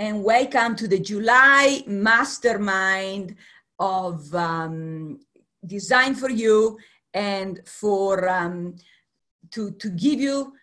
[0.00, 3.36] and welcome to the July Mastermind
[3.78, 5.20] of um,
[5.66, 6.78] Design for You
[7.12, 8.76] and for um,
[9.50, 10.54] to, to give you,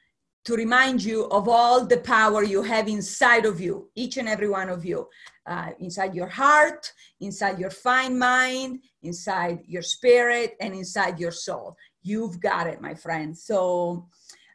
[0.46, 4.50] to remind you of all the power you have inside of you, each and every
[4.50, 5.08] one of you,
[5.46, 11.78] uh, inside your heart, inside your fine mind, inside your spirit, and inside your soul.
[12.02, 13.38] You've got it, my friend.
[13.38, 14.08] So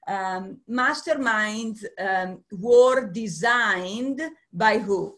[0.08, 4.20] um, masterminds um, were designed
[4.52, 5.16] by who?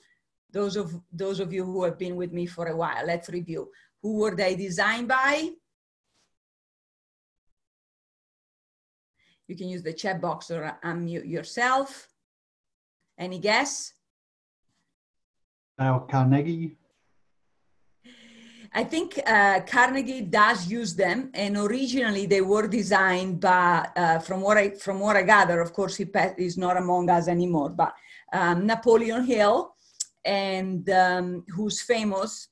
[0.51, 3.71] Those of, those of you who have been with me for a while, let's review.
[4.03, 5.51] Who were they designed by?
[9.49, 12.09] You can use the chat box or unmute yourself.
[13.19, 13.93] Any guess?
[15.79, 16.77] Dale Carnegie.
[18.77, 24.41] I think uh, Carnegie does use them, and originally they were designed by, uh, from
[24.41, 26.07] what I from what I gather, of course he
[26.39, 27.95] is not among us anymore, but
[28.33, 29.77] um, Napoleon Hill,
[30.25, 32.49] and um, who's famous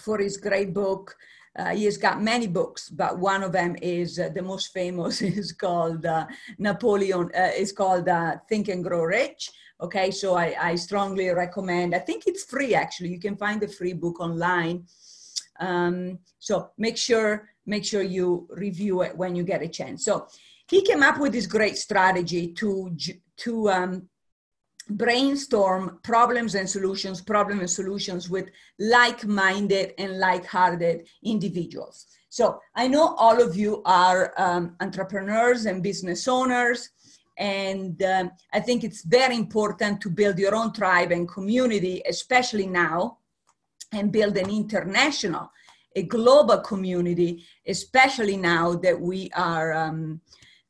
[0.00, 1.14] for his great book.
[1.56, 5.22] Uh, he has got many books, but one of them is uh, the most famous
[5.40, 6.26] is called uh,
[6.58, 7.30] Napoleon.
[7.34, 8.08] Uh, is called
[8.48, 9.52] Think and Grow Rich.
[9.80, 11.94] Okay, so I, I strongly recommend.
[11.94, 13.10] I think it's free actually.
[13.10, 14.86] You can find the free book online
[15.60, 20.04] um, so make sure make sure you review it when you get a chance.
[20.04, 20.26] So
[20.68, 22.96] he came up with this great strategy to
[23.38, 24.08] to um,
[24.90, 28.48] brainstorm problems and solutions, problem and solutions with
[28.78, 32.06] like-minded and like-hearted individuals.
[32.28, 36.90] So I know all of you are um, entrepreneurs and business owners,
[37.38, 42.66] and um, I think it's very important to build your own tribe and community, especially
[42.66, 43.18] now
[43.92, 45.50] and build an international,
[45.94, 50.20] a global community, especially now that we are um,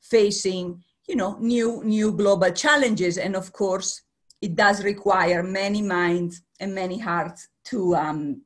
[0.00, 3.18] facing, you know, new new global challenges.
[3.18, 4.02] And of course,
[4.40, 8.42] it does require many minds and many hearts to um,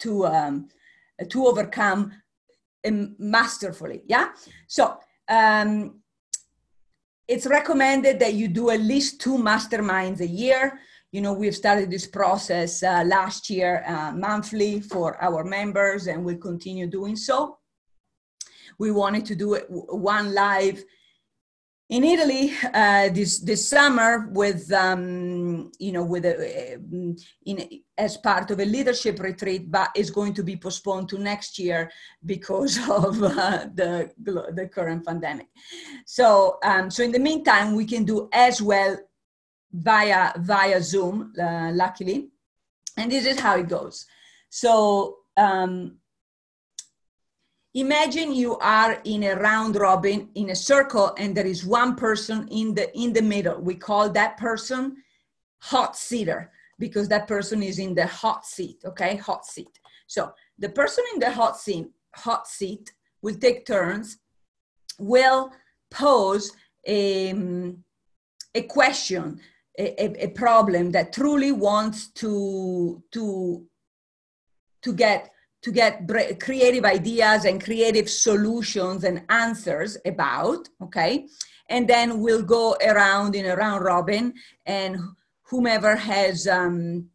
[0.00, 0.68] to um,
[1.28, 2.12] to overcome
[2.86, 4.02] um, masterfully.
[4.06, 4.28] Yeah.
[4.66, 4.98] So.
[5.28, 6.00] Um,
[7.28, 10.80] it's recommended that you do at least two masterminds a year
[11.12, 16.24] you know, we've started this process uh, last year uh, monthly for our members and
[16.24, 17.58] we'll continue doing so.
[18.78, 20.84] We wanted to do it one live
[21.88, 26.76] in Italy uh, this this summer with um, you know with a,
[27.46, 31.58] in as part of a leadership retreat, but is going to be postponed to next
[31.58, 31.90] year
[32.26, 35.48] because of uh, the the current pandemic.
[36.04, 38.98] So um, so in the meantime, we can do as well
[39.72, 42.28] via via Zoom, uh, luckily,
[42.96, 44.06] and this is how it goes.
[44.50, 45.98] So um,
[47.74, 52.48] imagine you are in a round robin in a circle, and there is one person
[52.48, 53.60] in the in the middle.
[53.60, 54.96] We call that person
[55.60, 58.78] hot seater because that person is in the hot seat.
[58.84, 59.78] Okay, hot seat.
[60.06, 62.92] So the person in the hot seat hot seat
[63.22, 64.18] will take turns.
[64.98, 65.52] Will
[65.90, 66.52] pose
[66.86, 67.32] a,
[68.54, 69.40] a question
[69.78, 73.64] a, a problem that truly wants to to
[74.82, 75.30] to get
[75.62, 76.08] to get
[76.40, 81.26] creative ideas and creative solutions and answers about okay?
[81.70, 84.34] And then we'll go around in a round robin
[84.66, 84.98] and
[85.42, 87.08] whomever has um,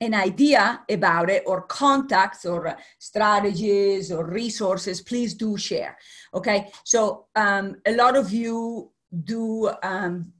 [0.00, 5.96] an idea about it or contacts or strategies or resources please do share
[6.32, 6.70] okay?
[6.84, 8.90] So um, a lot of you
[9.24, 10.32] do um,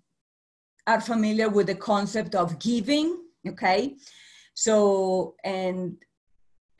[0.87, 3.97] are familiar with the concept of giving okay?
[4.55, 5.97] So and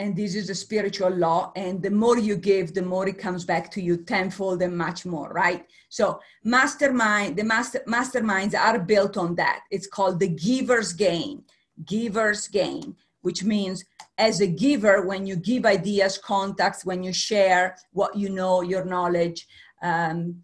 [0.01, 3.45] and this is a spiritual law and the more you give the more it comes
[3.45, 5.67] back to you tenfold and much more right?
[5.89, 9.61] So mastermind the master masterminds are built on that.
[9.71, 11.45] It's called the giver's gain
[11.85, 13.85] giver's gain which means
[14.19, 18.85] as a giver when you give ideas contacts when you share what you know your
[18.85, 19.47] knowledge
[19.83, 20.43] um,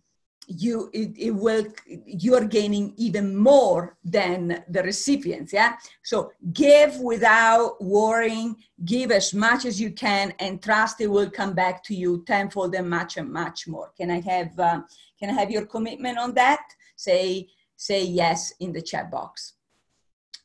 [0.50, 5.76] you it, it will you're gaining even more than the recipients yeah?
[6.02, 11.54] So give without worrying give as much as you can and trust it will come
[11.54, 13.92] back to you tenfold and much and much more.
[13.96, 14.80] Can i have uh,
[15.18, 16.62] can i have your commitment on that?
[16.96, 19.54] Say say yes in the chat box.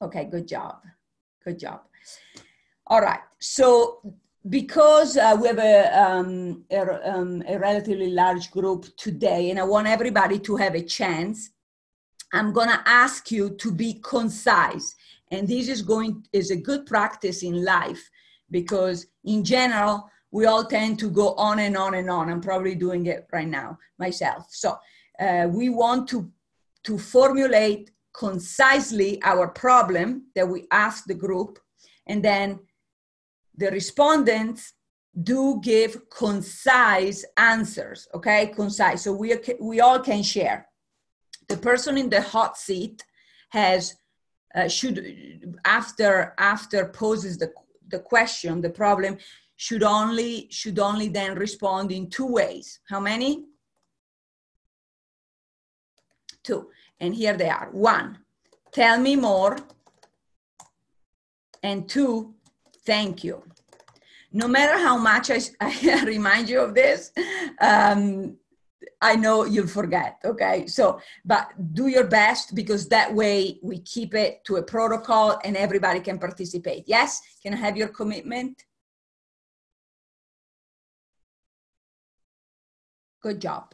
[0.02, 0.78] Okay good job.
[1.44, 1.82] Good job.
[2.88, 4.00] All right so
[4.50, 9.64] because uh, we have a, um, a, um, a, relatively large group today and I
[9.64, 11.50] want everybody to have a chance,
[12.32, 14.96] I'm going to ask you to be concise.
[15.32, 18.10] And this is going is a good practice in life
[18.52, 22.30] because in general, we all tend to go on and on and on.
[22.30, 24.48] I'm probably doing it right now myself.
[24.50, 24.78] So
[25.20, 26.30] uh, we want to,
[26.84, 31.58] to formulate concisely our problem that we ask the group,
[32.08, 32.60] and then
[33.58, 34.74] the respondents
[35.24, 38.48] do give concise answers, okay?
[38.48, 39.04] Concise.
[39.04, 40.68] So we, we all can share.
[41.48, 43.04] The person in the hot seat
[43.50, 43.96] has
[44.56, 47.52] uh, should after after poses the
[47.90, 49.18] the question the problem
[49.58, 53.46] should only should only then respond in two ways how many
[56.44, 56.70] two
[57.00, 58.18] and here they are one
[58.72, 59.58] tell me more
[61.64, 62.35] and two
[62.86, 63.44] thank you
[64.32, 67.12] no matter how much i, I remind you of this
[67.62, 68.38] um,
[69.02, 70.18] I know you'll forget.
[70.24, 70.68] Okay.
[70.68, 75.56] So, but do your best because that way we keep it to a protocol and
[75.56, 76.84] everybody can participate.
[76.88, 77.22] Yes.
[77.44, 78.64] Can I have your commitment?
[83.22, 83.74] Good job.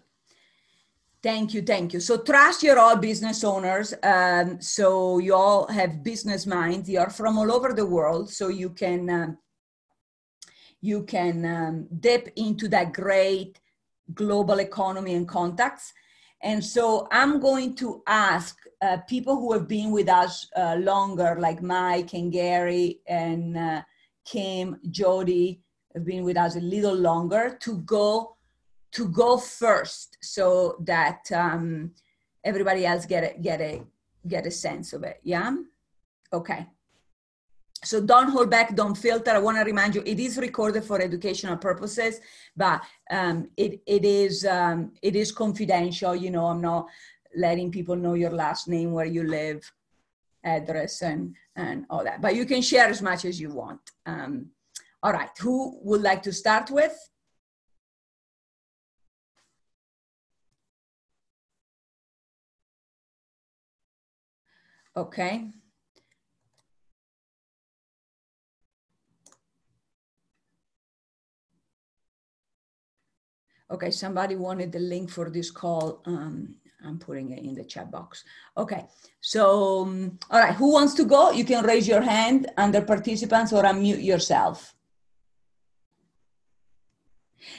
[1.24, 2.00] Thank you, thank you.
[2.00, 3.94] So trust you're all business owners.
[4.02, 6.90] Um, so you all have business minds.
[6.90, 9.38] You are from all over the world, so you can um,
[10.82, 13.60] you can um, dip into that great
[14.16, 15.94] global economy and contacts.
[16.42, 21.38] And so I'm going to ask uh, people who have been with us uh, longer,
[21.40, 23.82] like Mike and Gary and uh,
[24.26, 25.62] Kim, Jody,
[25.94, 28.38] have been with us a little longer, to go
[28.94, 31.92] to go first, so that um,
[32.44, 33.84] everybody else get a, get a
[34.28, 35.20] get a sense of it.
[35.24, 35.56] Yeah.
[36.32, 36.68] Okay
[37.84, 41.02] so don't hold back don't filter i want to remind you it is recorded for
[41.02, 42.20] educational purposes
[42.56, 46.88] but um, it, it is um, it is confidential you know i'm not
[47.36, 49.72] letting people know your last name where you live
[50.44, 54.48] address and and all that but you can share as much as you want um,
[55.04, 56.96] all right who would like to start with
[64.96, 65.52] okay
[73.72, 76.02] Okay, somebody wanted the link for this call.
[76.06, 76.56] Um,
[76.86, 78.26] I'm putting it in the chat box.
[78.58, 78.86] Okay,
[79.22, 81.32] so, um, all right, who wants to go?
[81.32, 84.76] You can raise your hand under participants or unmute yourself.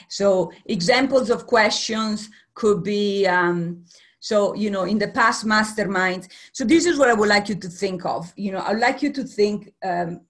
[0.07, 3.85] So examples of questions could be, um,
[4.23, 6.29] so, you know, in the past masterminds.
[6.53, 8.31] So this is what I would like you to think of.
[8.37, 10.21] You know, I'd like you to think um,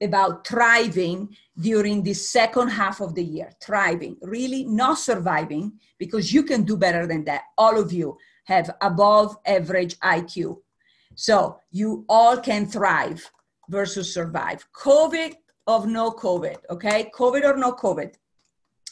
[0.00, 3.50] about thriving during the second half of the year.
[3.60, 7.42] Thriving, really not surviving, because you can do better than that.
[7.58, 10.56] All of you have above average IQ.
[11.14, 13.30] So you all can thrive
[13.68, 14.66] versus survive.
[14.72, 15.34] COVID
[15.66, 17.10] of no COVID, okay?
[17.14, 18.14] COVID or no COVID.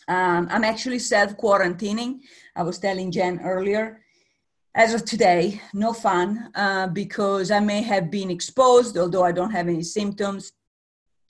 [0.07, 2.21] Um, I'm actually self quarantining.
[2.55, 4.04] I was telling Jen earlier.
[4.77, 9.53] As of today, no fun uh, because I may have been exposed, although I don't
[9.53, 10.53] have any symptoms.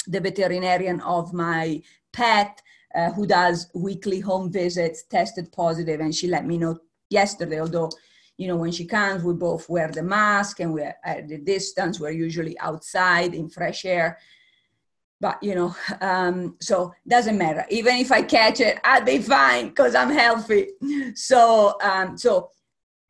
[0.06, 1.82] The veterinarian of my
[2.12, 2.62] pet
[2.94, 6.78] uh, who does weekly home visits tested positive and she let me know
[7.10, 7.90] yesterday although
[8.36, 12.00] you know when she comes we both wear the mask and we're at the distance.
[12.00, 14.18] We're usually outside in fresh air.
[15.20, 17.66] But you know um, so doesn't matter.
[17.68, 20.68] Even if i catch it i'll be fine because i'm healthy.
[21.14, 22.50] So um, so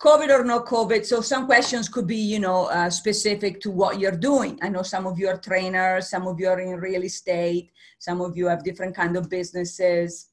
[0.01, 1.05] COVID or no COVID.
[1.05, 4.59] So some questions could be, you know, uh, specific to what you're doing.
[4.63, 8.21] I know some of you are trainers, some of you are in real estate, some
[8.21, 10.29] of you have different kind of businesses.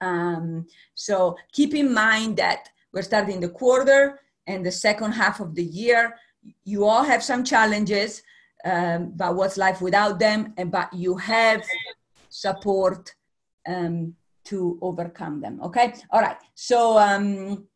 [0.00, 5.54] Um, so keep in mind that we're starting the quarter and the second half of
[5.54, 6.16] the year.
[6.64, 8.22] You all have some challenges,
[8.64, 10.54] um, but what's life without them?
[10.56, 11.64] And but you have
[12.28, 13.14] support
[13.66, 15.60] um, to overcome them.
[15.62, 15.94] Okay.
[16.10, 16.36] All right.
[16.54, 16.98] So.
[16.98, 17.68] Um,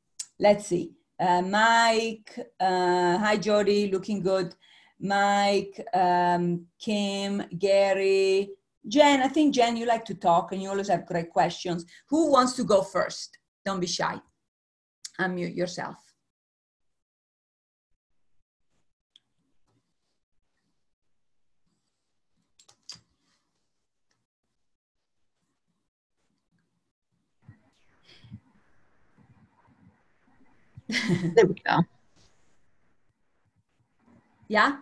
[0.42, 0.90] let's see.
[1.20, 4.54] Uh, Mike, uh, hi Jody, looking good.
[4.98, 8.50] Mike, um, Kim, Gary,
[8.88, 9.22] Jen.
[9.22, 11.84] I think Jen, you like to talk and you always have great questions.
[12.10, 13.38] Who wants to go first?
[13.64, 14.20] Don't be shy.
[15.20, 15.96] Unmute yourself.
[31.34, 31.78] there we go.
[34.48, 34.76] Yeah?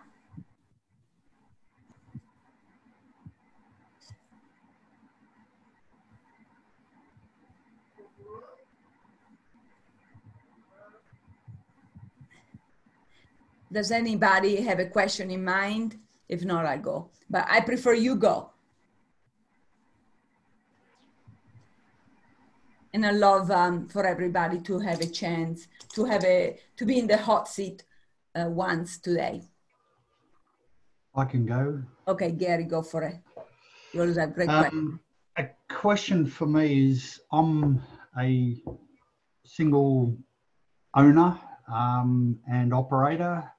[13.71, 15.97] Does anybody have a question in mind?
[16.27, 17.09] If not, I go.
[17.29, 18.49] But I prefer you go.
[22.93, 26.99] And I love um, for everybody to have a chance to have a to be
[26.99, 27.83] in the hot seat
[28.35, 29.41] uh, wants today?
[31.15, 31.81] I can go.
[32.07, 33.15] Okay, Gary, go for it.
[33.93, 34.73] You always have great questions.
[34.73, 34.99] Um,
[35.37, 37.81] a question for me is I'm
[38.17, 38.61] a
[39.45, 40.17] single
[40.95, 41.39] owner
[41.71, 43.49] um, and operator,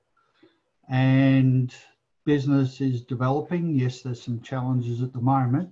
[0.88, 1.74] and
[2.24, 3.74] business is developing.
[3.74, 5.70] Yes, there's some challenges at the moment.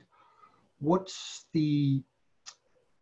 [0.80, 2.02] What's the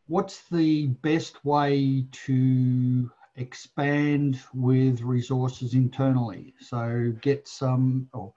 [0.09, 6.55] what's the best way to expand with resources internally?
[6.61, 8.33] So get some or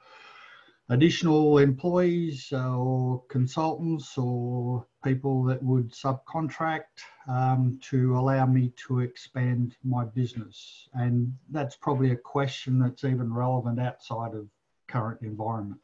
[0.89, 6.99] additional employees uh, or consultants or people that would subcontract
[7.29, 10.89] um, to allow me to expand my business.
[10.93, 14.47] And that's probably a question that's even relevant outside of
[14.87, 15.79] current environment.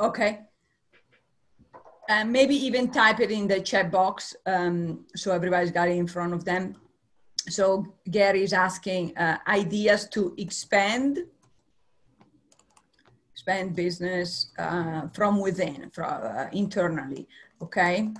[0.00, 0.47] Okay.
[2.08, 6.06] Uh, maybe even type it in the chat box um, so everybody's got it in
[6.06, 6.74] front of them.
[7.50, 11.18] So Gary is asking uh, ideas to expand
[13.38, 17.28] expand business uh, from within, from uh, internally.
[17.62, 18.10] Okay.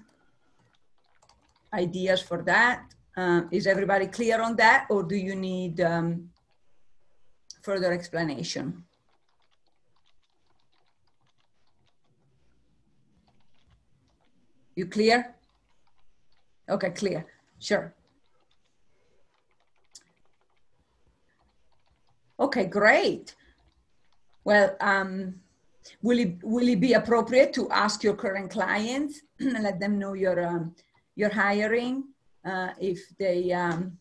[1.74, 2.84] Ideas for that.
[3.16, 6.30] Uh, is everybody clear on that, or do you need um,
[7.62, 8.84] further explanation?
[14.78, 15.34] You clear?
[16.70, 17.26] Okay, clear.
[17.58, 17.92] Sure.
[22.38, 23.34] Okay, great.
[24.44, 25.40] Well, um,
[26.00, 30.12] will it will it be appropriate to ask your current clients and let them know
[30.12, 30.76] you're um,
[31.16, 32.04] you're hiring
[32.44, 33.98] uh, if they um,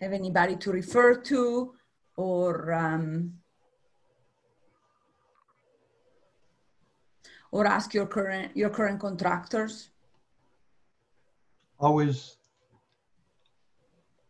[0.00, 1.72] have anybody to refer to
[2.16, 3.32] or um,
[7.50, 9.90] or ask your current your current contractors?
[11.80, 12.36] I was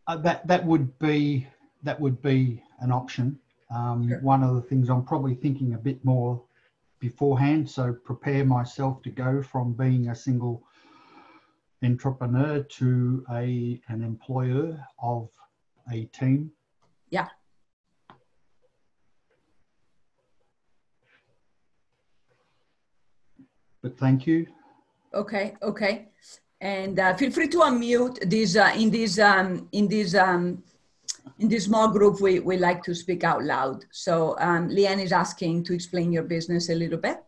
[0.06, 1.46] uh, that that would be
[1.82, 3.38] that would be an option.
[3.70, 4.20] Um, Sure.
[4.20, 6.42] One of the things I'm probably thinking a bit more
[7.00, 10.62] beforehand, so prepare myself to go from being a single
[11.82, 15.28] entrepreneur to a an employer of
[15.92, 16.50] a team.
[17.10, 17.28] Yeah.
[23.82, 24.46] But thank you.
[25.14, 26.08] Okay, okay.
[26.60, 30.62] And uh, feel free to unmute this uh, in this um, in this um,
[31.38, 32.20] in this small group.
[32.20, 33.84] We we like to speak out loud.
[33.92, 37.22] So um, Leanne is asking to explain your business a little bit.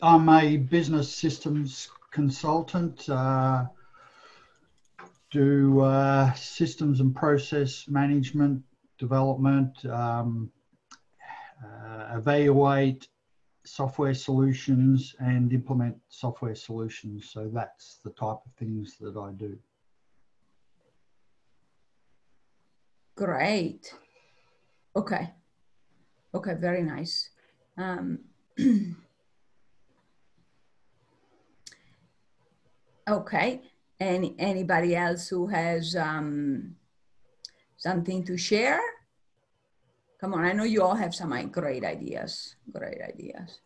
[0.00, 3.08] I'm a business systems consultant.
[3.08, 3.66] Uh,
[5.30, 8.62] do uh, systems and process management,
[8.98, 10.50] development, um,
[11.62, 13.08] uh, evaluate
[13.68, 17.30] software solutions, and implement software solutions.
[17.30, 19.58] So that's the type of things that I do.
[23.16, 23.92] Great.
[24.94, 25.30] Okay.
[26.34, 27.30] Okay, very nice.
[27.76, 28.20] Um,
[33.08, 33.62] okay.
[34.00, 36.76] Any anybody else who has um,
[37.76, 38.80] something to share?
[40.20, 42.56] Come on, I know you all have some great ideas.
[42.72, 43.60] Great ideas.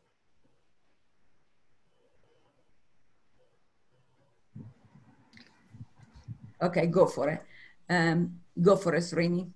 [6.62, 7.42] Okay, go for it.
[7.88, 9.50] Um, go for it, Srini.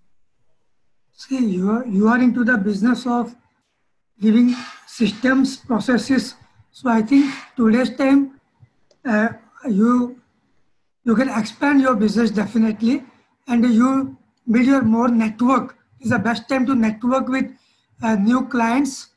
[1.13, 3.35] See, you are, you are into the business of
[4.21, 4.55] giving
[4.87, 6.35] systems, processes.
[6.71, 8.41] So I think today's time,
[9.05, 9.29] uh,
[9.69, 10.21] you
[11.05, 13.05] you can expand your business definitely,
[13.47, 14.17] and you
[14.51, 15.76] build your more network.
[16.01, 17.51] Is the best time to network with
[18.03, 19.09] uh, new clients.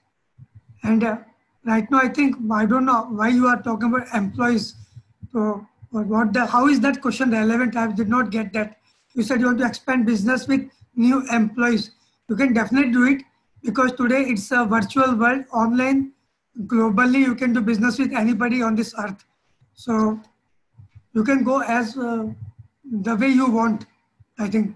[0.83, 1.17] And uh,
[1.65, 4.75] right now, I think I don't know why you are talking about employees.
[5.31, 7.75] So, what the how is that question relevant?
[7.75, 8.77] I did not get that.
[9.13, 11.91] You said you want to expand business with new employees.
[12.29, 13.23] You can definitely do it
[13.63, 16.11] because today it's a virtual world, online,
[16.65, 17.19] globally.
[17.19, 19.25] You can do business with anybody on this earth.
[19.73, 20.19] So
[21.13, 22.27] you can go as uh,
[22.83, 23.85] the way you want.
[24.37, 24.75] I think.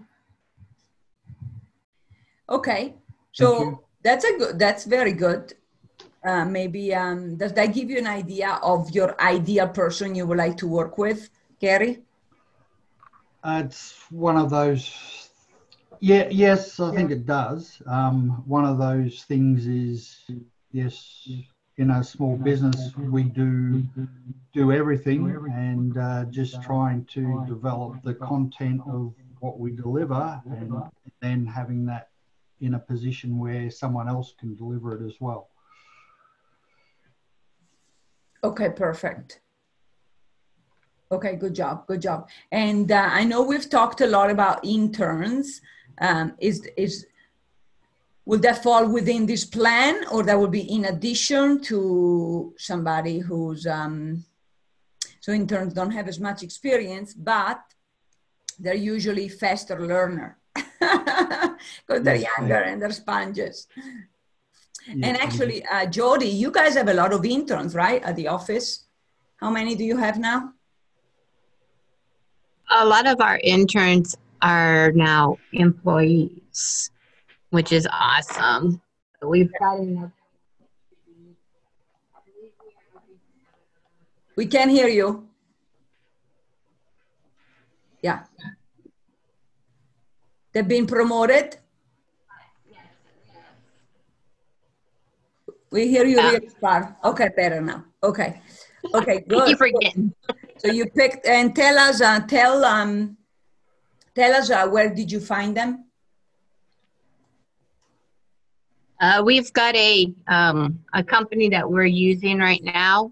[2.50, 2.96] Okay,
[3.32, 4.60] so that's a good.
[4.60, 5.54] That's very good.
[6.24, 10.38] Uh, maybe um, does that give you an idea of your ideal person you would
[10.38, 12.00] like to work with, Gary?
[13.44, 15.30] Uh, it's one of those.
[16.00, 17.82] Yeah, yes, I think it does.
[17.88, 20.20] Um, one of those things is
[20.72, 21.28] yes,
[21.78, 23.84] in a small business we do
[24.54, 30.74] do everything and uh, just trying to develop the content of what we deliver and
[31.22, 32.10] then having that
[32.64, 35.50] in a position where someone else can deliver it as well.
[38.44, 39.42] Okay, perfect.
[41.12, 42.30] Okay, good job, good job.
[42.52, 45.62] And uh, I know we've talked a lot about interns.
[46.00, 47.06] Um, is is
[48.26, 53.68] will that fall within this plan, or that will be in addition to somebody who's
[53.68, 54.26] um,
[55.20, 57.62] so interns don't have as much experience, but
[58.58, 63.68] they're usually faster learner because they're younger and they're sponges.
[64.88, 68.28] Yeah, And actually, uh, Jody, you guys have a lot of interns, right, at the
[68.28, 68.86] office?
[69.38, 70.54] How many do you have now?
[72.70, 76.92] A lot of our interns are now employees,
[77.50, 78.82] which is awesome.
[79.22, 80.12] We've got enough.
[84.36, 85.28] We can hear you.
[88.02, 88.24] Yeah.
[90.54, 91.58] They've been promoted.
[95.72, 96.96] We hear you really far.
[97.04, 97.86] Okay, better now.
[98.04, 98.40] Okay.
[98.94, 99.58] Okay, Thank you good.
[99.58, 100.14] for getting.
[100.58, 103.18] So you picked and tell us, uh, tell um,
[104.14, 105.86] tell us uh, where did you find them?
[109.02, 113.12] Uh, we've got a um, a company that we're using right now.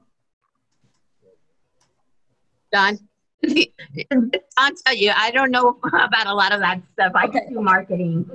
[2.71, 2.99] Don,
[4.57, 7.11] I'll tell you, I don't know about a lot of that stuff.
[7.15, 7.39] I Okay.
[7.39, 8.29] can do marketing.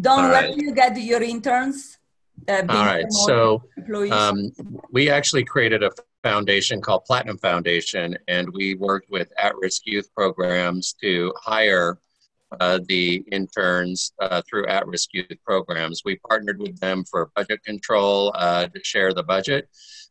[0.00, 0.56] Don, All let right.
[0.56, 1.98] you get your interns?
[2.46, 3.62] Uh, being All right, so
[4.12, 4.52] um,
[4.92, 5.90] we actually created a
[6.22, 11.98] foundation called Platinum Foundation, and we worked with at-risk youth programs to hire
[12.60, 16.02] uh, the interns uh, through at-risk youth programs.
[16.04, 19.68] We partnered with them for budget control uh, to share the budget.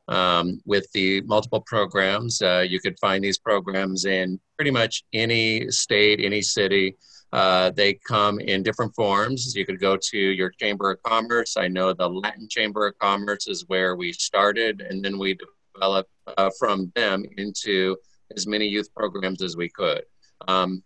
[0.09, 5.69] Um, with the multiple programs, uh, you could find these programs in pretty much any
[5.69, 6.95] state, any city.
[7.33, 9.53] Uh, they come in different forms.
[9.53, 11.57] You could go to your Chamber of Commerce.
[11.57, 15.37] I know the Latin Chamber of Commerce is where we started, and then we
[15.75, 17.97] developed uh, from them into
[18.35, 20.03] as many youth programs as we could.
[20.47, 20.83] Um,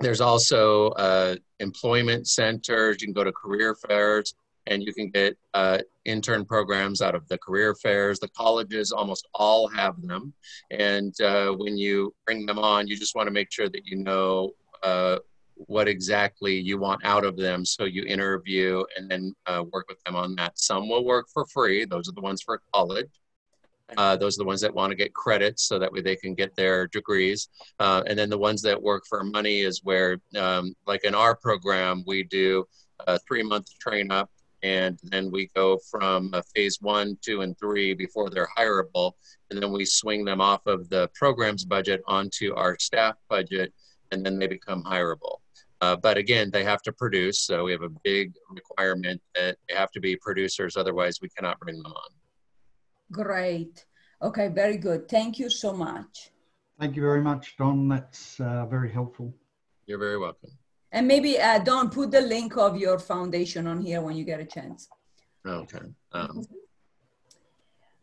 [0.00, 3.00] there's also uh, employment centers.
[3.00, 4.34] You can go to career fairs
[4.66, 8.18] and you can get uh, intern programs out of the career fairs.
[8.18, 10.32] The colleges almost all have them.
[10.70, 13.96] And uh, when you bring them on, you just want to make sure that you
[13.96, 15.18] know uh,
[15.66, 17.64] what exactly you want out of them.
[17.64, 20.58] So you interview and then uh, work with them on that.
[20.58, 21.84] Some will work for free.
[21.84, 23.10] Those are the ones for college.
[23.96, 26.34] Uh, those are the ones that want to get credits so that way they can
[26.34, 27.48] get their degrees.
[27.80, 31.34] Uh, and then the ones that work for money is where, um, like in our
[31.34, 32.64] program, we do
[33.06, 34.30] a three month train up
[34.62, 39.12] and then we go from uh, phase one, two, and three before they're hireable.
[39.50, 43.72] And then we swing them off of the program's budget onto our staff budget
[44.12, 45.38] and then they become hireable.
[45.80, 47.40] Uh, but again, they have to produce.
[47.40, 51.58] So we have a big requirement that they have to be producers, otherwise, we cannot
[51.58, 52.10] bring them on.
[53.12, 53.86] Great.
[54.22, 55.08] Okay, very good.
[55.08, 56.30] Thank you so much.
[56.78, 57.88] Thank you very much, Don.
[57.88, 59.34] That's uh, very helpful.
[59.86, 60.50] You're very welcome.
[60.92, 64.40] And maybe, uh, Don, put the link of your foundation on here when you get
[64.40, 64.88] a chance.
[65.46, 65.78] Okay.
[66.12, 66.42] Um,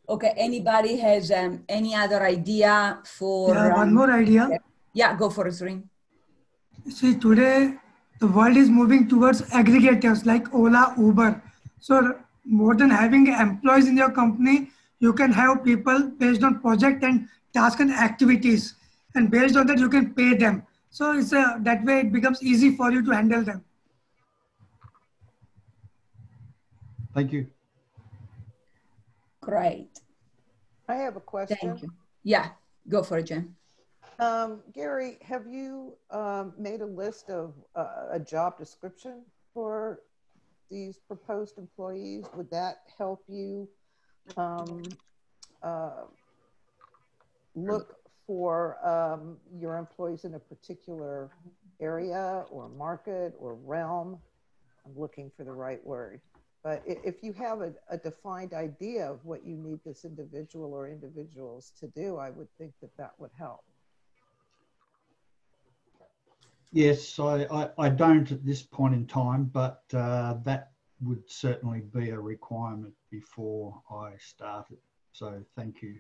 [0.10, 3.54] Okay, anybody has um, any other idea for?
[3.54, 4.50] Yeah, one um, more idea.
[4.94, 5.90] Yeah, go for it, Ring.
[6.90, 7.74] See, today
[8.20, 11.42] the world is moving towards aggregators like Ola, Uber.
[11.82, 14.70] So more than having employees in your company,
[15.00, 18.76] you can have people based on project and task and activities.
[19.14, 20.64] And based on that, you can pay them.
[20.98, 23.64] So it's a, that way it becomes easy for you to handle them.
[27.14, 27.46] Thank you.
[29.40, 30.00] Great.
[30.90, 31.56] I have a question.
[31.62, 31.92] Thank you.
[32.24, 32.50] Yeah,
[32.90, 33.56] go for it, Jen.
[34.18, 39.22] Um, Gary, have you um, made a list of uh, a job description
[39.54, 40.00] for
[40.72, 42.26] these proposed employees?
[42.34, 43.70] Would that help you
[44.36, 44.82] um,
[45.62, 46.06] uh,
[47.54, 47.97] look
[48.28, 51.32] for um, your employees in a particular
[51.80, 54.20] area or market or realm?
[54.86, 56.22] I'm looking for the right word.
[56.64, 60.90] But if you have a, a defined idea of what you need this individual or
[60.90, 63.62] individuals to do, I would think that that would help.
[66.74, 71.82] Yes, I, I, I don't at this point in time, but uh, that would certainly
[71.94, 74.78] be a requirement before I started.
[75.14, 75.96] So thank you.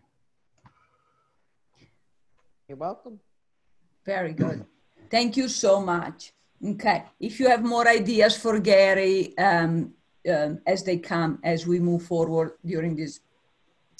[2.67, 3.21] You're welcome.
[4.05, 4.65] Very good.
[5.09, 6.33] Thank you so much.
[6.61, 9.93] Okay, if you have more ideas for Gary um,
[10.29, 13.21] um, as they come, as we move forward during this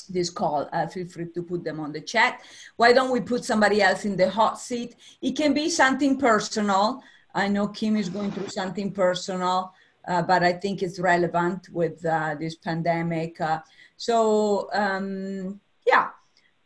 [0.10, 2.42] this call, uh, feel free to put them on the chat.
[2.76, 4.96] Why don't we put somebody else in the hot seat?
[5.22, 7.02] It can be something personal.
[7.34, 9.74] I know Kim is going through something personal,
[10.10, 13.40] uh, but I think it's relevant with uh, this pandemic.
[13.40, 13.60] Uh,
[13.96, 16.10] so um, yeah,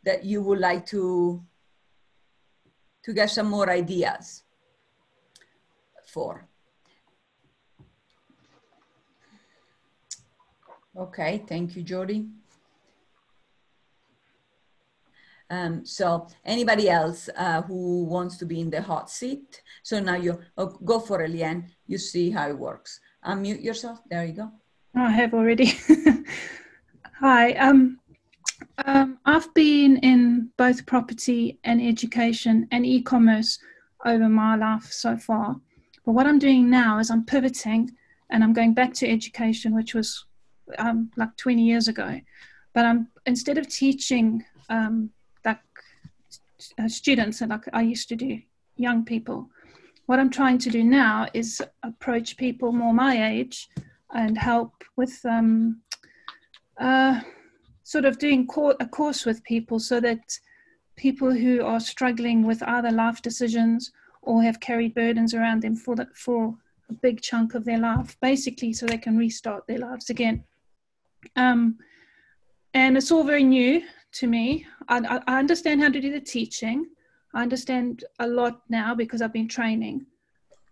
[0.02, 1.44] that you would like to
[3.04, 4.42] to get some more ideas
[6.06, 6.46] for.
[10.96, 12.28] Okay, thank you, Jody.
[15.48, 19.62] Um, so anybody else uh, who wants to be in the hot seat?
[19.82, 21.68] So now you oh, go for it, Leanne.
[21.86, 23.00] You see how it works.
[23.24, 24.00] Unmute yourself.
[24.08, 24.50] There you go.
[24.96, 25.74] Oh, I have already.
[27.20, 27.52] Hi.
[27.52, 28.00] Um,
[28.84, 33.58] um, I've been in both property and education and e-commerce
[34.04, 35.56] over my life so far.
[36.04, 37.90] But what I'm doing now is I'm pivoting
[38.30, 40.24] and I'm going back to education, which was
[40.78, 42.20] um, like 20 years ago.
[42.72, 45.10] But I'm instead of teaching um,
[45.44, 45.60] like
[46.78, 48.40] uh, students like I used to do,
[48.76, 49.48] young people,
[50.06, 53.68] what I'm trying to do now is approach people more my age
[54.10, 55.80] and help with um,
[56.80, 57.20] uh,
[57.82, 58.48] sort of doing
[58.80, 60.38] a course with people so that
[60.96, 63.92] people who are struggling with either life decisions
[64.22, 66.56] or have carried burdens around them for the, for
[66.88, 70.44] a big chunk of their life, basically, so they can restart their lives again.
[71.36, 71.78] Um,
[72.74, 74.66] and it's all very new to me.
[74.88, 76.86] I, I understand how to do the teaching.
[77.34, 80.06] I understand a lot now because I've been training,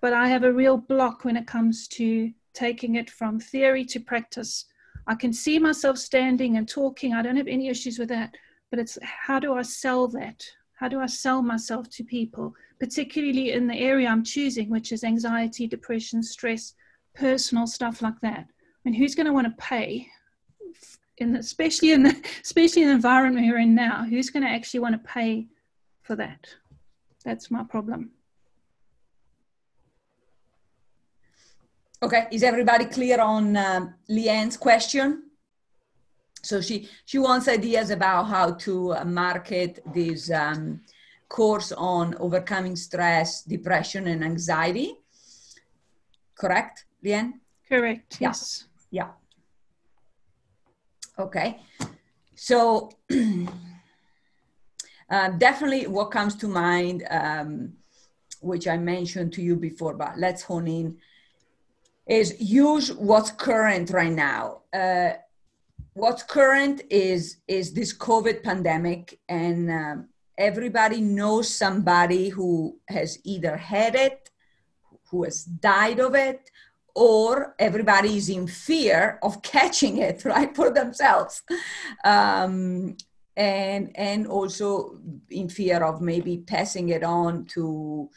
[0.01, 4.01] but I have a real block when it comes to taking it from theory to
[4.01, 4.67] practice.
[5.07, 7.15] I can see myself standing and talking.
[7.15, 8.35] I don't have any issues with that,
[8.71, 10.45] but it's how do I sell that?
[10.75, 15.05] How do I sell myself to people, particularly in the area I'm choosing, which is
[15.05, 16.75] anxiety, depression, stress,
[17.15, 18.47] personal stuff like that?
[18.49, 20.09] I mean, who's going to want to pay
[21.19, 24.49] in the, especially in the, especially in the environment we're in now, who's going to
[24.49, 25.49] actually want to pay
[26.03, 26.47] for that?
[27.25, 28.13] That's my problem.
[32.03, 35.25] Okay, is everybody clear on uh, Leanne's question?
[36.43, 40.81] So she she wants ideas about how to uh, market this um,
[41.29, 44.95] course on overcoming stress, depression, and anxiety.
[46.35, 47.35] Correct, Leanne?
[47.69, 48.17] Correct.
[48.19, 48.65] Yes.
[48.91, 49.11] Yeah.
[51.19, 51.61] Okay.
[52.35, 52.89] So
[55.11, 57.75] uh, definitely what comes to mind, um,
[58.41, 60.97] which I mentioned to you before, but let's hone in,
[62.11, 64.63] is use what's current right now.
[64.73, 65.13] Uh,
[65.95, 73.57] what's current is is this COVID pandemic, and um, everybody knows somebody who has either
[73.57, 74.31] had it,
[75.11, 76.51] who has died of it,
[76.95, 81.43] or everybody is in fear of catching it right for themselves
[82.05, 82.97] um,
[83.37, 84.99] and and also
[85.31, 88.11] in fear of maybe passing it on to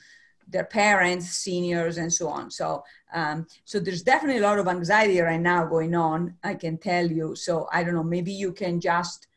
[0.47, 5.19] their parents seniors and so on so um, so there's definitely a lot of anxiety
[5.19, 7.35] right now going on i can tell you.
[7.35, 9.27] So i don't know maybe you can just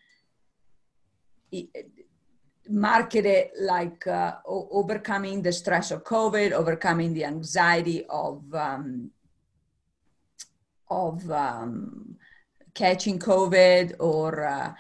[2.69, 9.11] market it like uh, overcoming the stress of covid overcoming the anxiety of um,
[10.89, 12.17] of um,
[12.75, 14.75] catching COVID or, uh,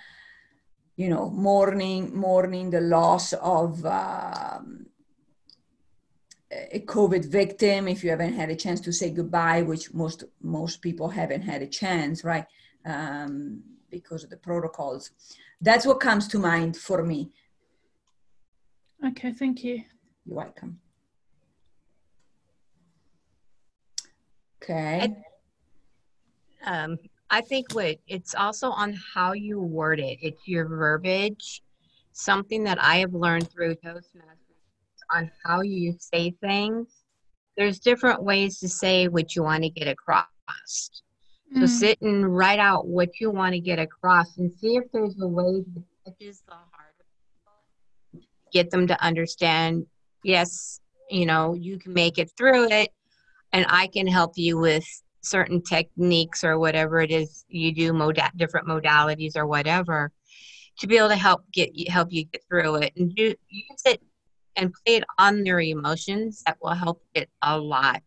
[0.96, 4.86] you know, mourning, mourning the loss of um,
[6.50, 10.80] a COVID victim if you haven't had a chance to say goodbye, which most, most
[10.80, 12.46] people haven't had a chance, right?
[12.84, 15.10] Um, because of the protocols.
[15.60, 17.30] That's what comes to mind for me.
[19.04, 19.82] Okay, thank you.
[20.24, 20.80] You're welcome.
[24.62, 25.16] Okay
[26.66, 26.98] um,
[27.30, 30.18] I think what it's also on how you word it.
[30.20, 31.62] It's your verbiage.
[32.12, 34.45] Something that I have learned through Toastmasters
[35.10, 36.88] on how you say things.
[37.56, 40.26] There's different ways to say what you want to get across.
[41.54, 41.68] So mm.
[41.68, 45.26] sit and write out what you want to get across and see if there's a
[45.26, 47.52] way that touches the heart of people.
[48.52, 49.86] Get them to understand,
[50.22, 52.90] yes, you know, you can make it through it
[53.52, 54.84] and I can help you with
[55.22, 60.12] certain techniques or whatever it is you do moda- different modalities or whatever
[60.78, 64.00] to be able to help get help you get through it and do, use it
[64.56, 68.02] and play it on their emotions that will help it a lot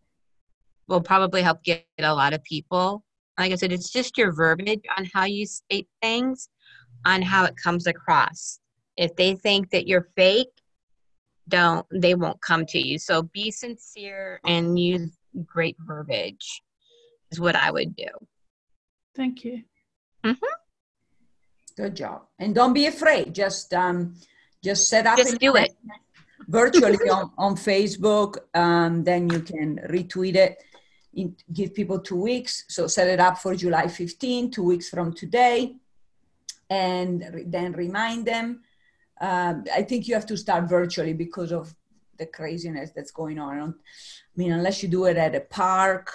[0.87, 3.03] will probably help get a lot of people
[3.37, 6.49] like i said it's just your verbiage on how you state things
[7.05, 8.59] on how it comes across
[8.97, 10.47] if they think that you're fake
[11.47, 15.11] don't they won't come to you so be sincere and use
[15.45, 16.61] great verbiage
[17.31, 18.07] is what I would do.
[19.15, 19.63] Thank you.
[20.23, 20.45] Mm-hmm.
[21.77, 22.23] Good job.
[22.39, 23.33] And don't be afraid.
[23.33, 24.15] Just um,
[24.63, 25.17] just set up.
[25.17, 25.69] Just do it
[26.47, 28.37] virtually on, on Facebook.
[28.53, 30.63] Um, then you can retweet it.
[31.53, 32.65] give people two weeks.
[32.67, 35.75] So set it up for July 15, two weeks from today,
[36.69, 38.61] and re- then remind them.
[39.21, 41.75] Um, I think you have to start virtually because of
[42.17, 43.57] the craziness that's going on.
[43.59, 46.11] I mean, unless you do it at a park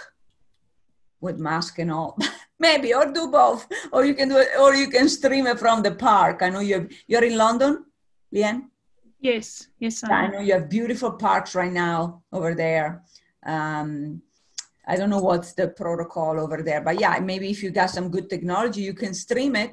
[1.20, 2.16] with mask and all,
[2.58, 5.82] maybe, or do both, or you can do it, or you can stream it from
[5.82, 6.42] the park.
[6.42, 7.84] I know you're you're in London,
[8.32, 8.68] Leanne.
[9.24, 13.02] Yes, yes, I, I know you have beautiful parks right now over there.
[13.46, 14.20] Um,
[14.86, 18.10] I don't know what's the protocol over there, but yeah, maybe if you got some
[18.10, 19.72] good technology, you can stream it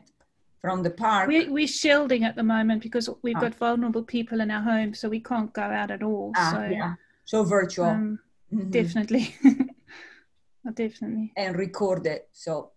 [0.62, 1.28] from the park.
[1.28, 3.42] We, we're shielding at the moment because we've Ah.
[3.42, 6.32] got vulnerable people in our home, so we can't go out at all.
[6.38, 6.94] Ah, so yeah,
[7.26, 7.88] so virtual.
[7.90, 8.20] um,
[8.54, 8.72] Mhm.
[8.72, 9.36] definitely,
[10.74, 11.34] definitely.
[11.36, 12.30] and record it.
[12.32, 12.72] So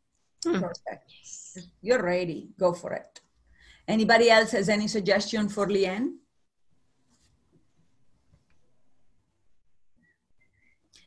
[0.45, 0.59] Hmm.
[0.61, 1.07] perfect.
[1.83, 2.49] You're ready.
[2.59, 3.21] Go for it.
[3.87, 6.17] Anybody else has any suggestion for Leanne?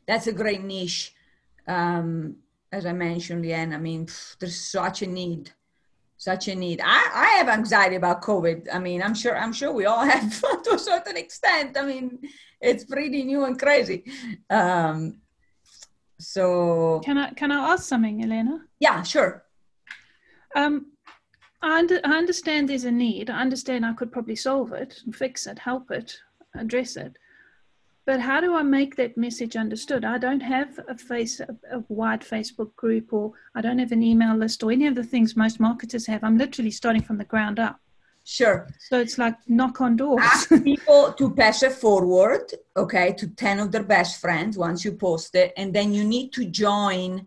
[0.08, 1.14] That's a great niche.
[1.68, 2.36] Um,
[2.72, 5.50] as I mentioned, Leanne, I mean, pff, there's such a need,
[6.16, 6.80] such a need.
[6.82, 8.68] I, I have anxiety about COVID.
[8.72, 11.76] I mean, I'm sure, I'm sure we all have to a certain extent.
[11.78, 12.18] I mean,
[12.60, 14.04] it's pretty new and crazy.
[14.50, 15.20] Um,
[16.18, 18.64] so Can I can I ask something, Elena?
[18.80, 19.44] yeah, sure.
[20.56, 20.86] Um,
[21.62, 23.30] I, under, I understand there's a need.
[23.30, 26.18] I understand I could probably solve it, fix it, help it,
[26.54, 27.16] address it.
[28.08, 30.02] But how do I make that message understood?
[30.02, 34.02] I don't have a face a, a wide Facebook group, or I don't have an
[34.02, 36.24] email list, or any of the things most marketers have.
[36.24, 37.78] I'm literally starting from the ground up.
[38.24, 38.66] Sure.
[38.78, 40.22] So it's like knock on doors.
[40.22, 44.92] Ask people to pass it forward, okay, to 10 of their best friends once you
[44.92, 45.52] post it.
[45.58, 47.26] And then you need to join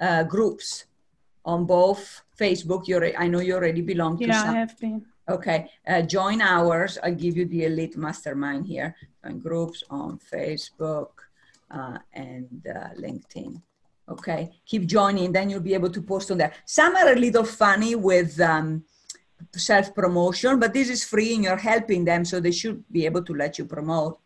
[0.00, 0.86] uh, groups
[1.44, 2.88] on both Facebook.
[2.88, 5.04] You're, I know you already belong to yeah, I have been.
[5.32, 6.98] Okay, uh, join ours.
[7.02, 8.94] I'll give you the elite mastermind here.
[9.24, 11.08] Join groups on Facebook
[11.70, 13.62] uh, and uh, LinkedIn.
[14.10, 16.52] Okay, keep joining, then you'll be able to post on there.
[16.66, 18.84] Some are a little funny with um,
[19.56, 23.24] self promotion, but this is free and you're helping them, so they should be able
[23.24, 24.18] to let you promote.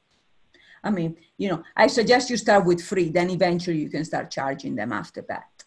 [0.82, 4.28] I mean, you know, I suggest you start with free, then eventually you can start
[4.32, 5.64] charging them after that.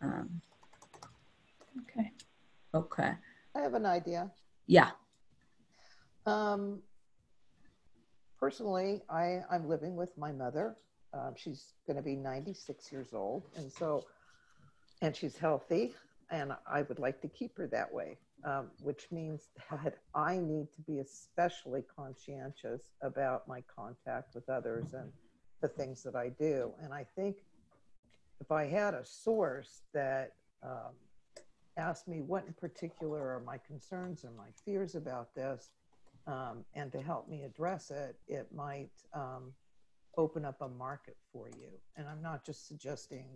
[0.00, 0.40] Um,
[1.82, 2.12] Okay.
[2.74, 3.12] okay,
[3.56, 4.30] I have an idea.
[4.68, 4.90] Yeah,
[6.26, 6.82] Um,
[8.38, 10.76] personally, I, I'm living with my mother.
[11.14, 13.44] Um, she's going to be 96 years old.
[13.56, 14.04] And so,
[15.00, 15.94] and she's healthy.
[16.30, 20.68] And I would like to keep her that way, um, which means that I need
[20.76, 25.10] to be especially conscientious about my contact with others and
[25.62, 26.72] the things that I do.
[26.82, 27.36] And I think
[28.40, 30.92] if I had a source that um,
[31.78, 35.70] asked me what in particular are my concerns and my fears about this,
[36.26, 39.52] um, and to help me address it, it might um,
[40.16, 41.68] open up a market for you.
[41.96, 43.26] And I'm not just suggesting,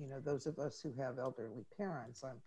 [0.00, 2.22] you know, those of us who have elderly parents.
[2.24, 2.40] I'm,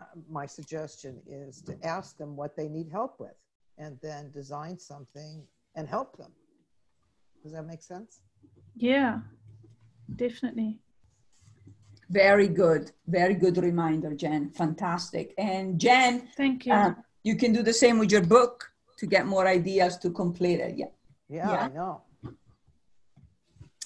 [0.00, 3.36] uh, my suggestion is to ask them what they need help with,
[3.78, 5.42] and then design something
[5.76, 6.32] and help them.
[7.42, 8.20] Does that make sense?
[8.76, 9.20] Yeah,
[10.16, 10.80] definitely.
[12.12, 12.92] Very good.
[13.06, 14.50] Very good reminder, Jen.
[14.50, 15.32] Fantastic.
[15.38, 16.74] And Jen, Thank you.
[16.74, 16.94] uh,
[17.24, 20.76] you can do the same with your book to get more ideas to complete it.
[20.76, 20.86] Yeah.
[21.30, 21.64] Yeah, Yeah.
[21.64, 22.02] I know.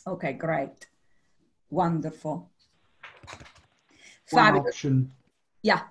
[0.09, 0.89] Okay, great.
[1.71, 2.51] Wonderful.
[4.31, 4.75] One Fabulous.
[4.75, 5.13] option,
[5.63, 5.83] Yeah.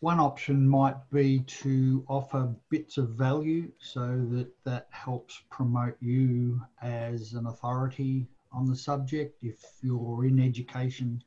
[0.00, 6.60] one option might be to offer bits of value so that that helps promote you
[6.82, 9.42] as an authority on the subject.
[9.42, 11.22] If you're in education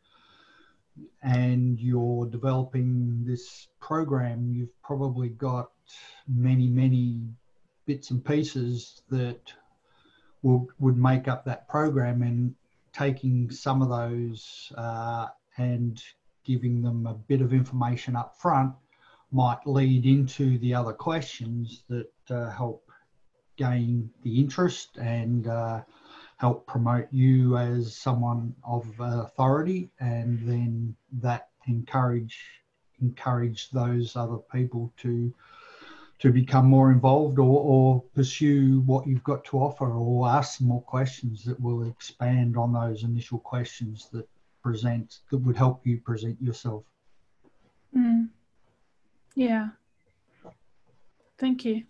[1.22, 5.70] and you're developing this program, you've probably got
[6.28, 7.22] many, many
[7.86, 9.54] bits and pieces that
[10.42, 12.56] would, would make up that program and
[12.94, 16.02] taking some of those uh, and
[16.44, 18.74] giving them a bit of information up front
[19.32, 22.90] might lead into the other questions that uh, help
[23.58, 25.82] gain the interest and uh,
[26.40, 32.40] help promote you as someone of uh, authority and then that encourage
[33.02, 35.34] encourage those other people to
[36.20, 40.68] to become more involved or, or pursue what you've got to offer or ask some
[40.68, 44.28] more questions that will expand on those initial questions that
[44.62, 46.84] present that would help you present yourself.
[47.96, 48.28] Mm.
[49.36, 49.70] Yeah.
[51.38, 51.84] Thank you.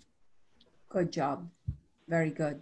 [0.89, 1.49] Good job.
[2.07, 2.61] Very good.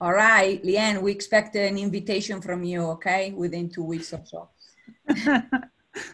[0.00, 4.48] All right, Leanne, we expect an invitation from you, okay, within two weeks or so.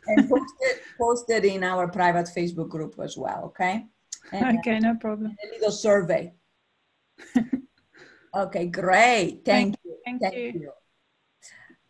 [0.06, 3.84] And post it, post it in our private Facebook group as well, okay?
[4.32, 5.36] And okay, no problem.
[5.44, 6.32] a little survey.
[8.34, 9.44] Okay, great.
[9.44, 9.96] Thank you.
[10.04, 10.52] Thank Thank you.
[10.60, 10.72] you.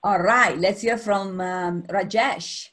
[0.03, 2.69] All right, let's hear from um, Rajesh.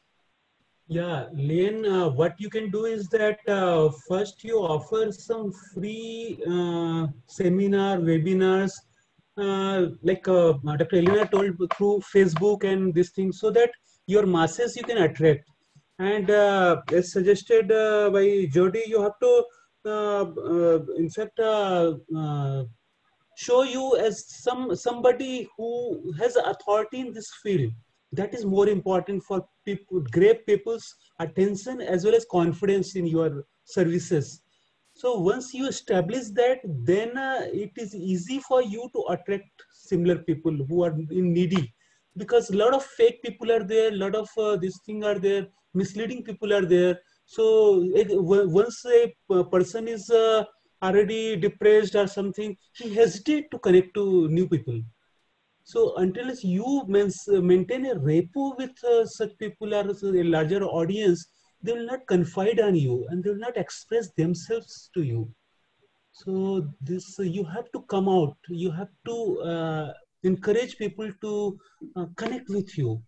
[0.88, 6.38] Yeah, Lane, uh, what you can do is that uh, first you offer some free
[6.46, 8.91] uh, seminar, webinars uh,
[9.38, 10.98] like uh, Dr.
[10.98, 13.72] Elena told through Facebook and these things, so that
[14.08, 15.46] your masses you can attract.
[16.00, 19.44] And uh, as suggested uh, by Jody, you have to,
[19.86, 21.40] uh, uh, in fact,
[23.38, 27.72] show you as some somebody who has authority in this field.
[28.14, 33.46] That is more important for people, grab people's attention as well as confidence in your
[33.64, 34.42] services
[35.02, 40.18] so once you establish that, then uh, it is easy for you to attract similar
[40.20, 41.74] people who are in needy
[42.16, 45.18] because a lot of fake people are there, a lot of uh, these things are
[45.18, 47.00] there, misleading people are there.
[47.26, 50.44] So once a person is uh,
[50.84, 54.82] already depressed or something, he hesitate to connect to new people.
[55.64, 56.86] So until you
[57.28, 61.26] maintain a rapport with uh, such people or a larger audience,
[61.64, 65.30] they will not confide on you and they will not express themselves to you.
[66.14, 68.36] So this uh, you have to come out.
[68.50, 69.94] You have to uh,
[70.24, 71.58] encourage people to
[71.96, 73.02] uh, connect with you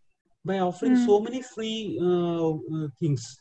[0.45, 1.05] by offering mm.
[1.05, 3.39] so many free uh, uh, things.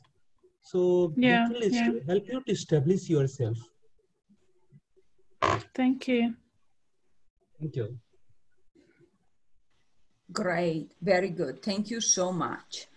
[0.65, 1.91] So yeah, it will yeah.
[2.07, 3.59] help you to establish yourself.
[5.75, 6.35] Thank you.
[7.61, 7.99] Thank you.
[10.33, 10.93] Great.
[11.01, 11.63] Very good.
[11.63, 12.89] Thank you so much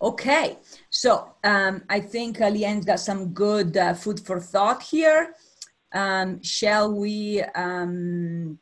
[0.00, 0.58] Okay,
[0.90, 5.34] so um, I think Leanne's got some good uh, food for thought here.
[5.90, 7.42] Um, shall we?
[7.54, 8.58] Um,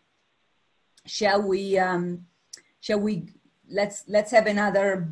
[1.06, 1.76] shall we?
[1.76, 2.26] Um,
[2.80, 3.26] shall we?
[3.68, 5.08] Let's let's have another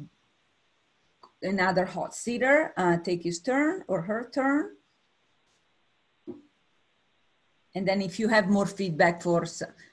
[1.42, 4.76] another hot seater uh, take his turn or her turn.
[7.74, 9.46] And then if you have more feedback for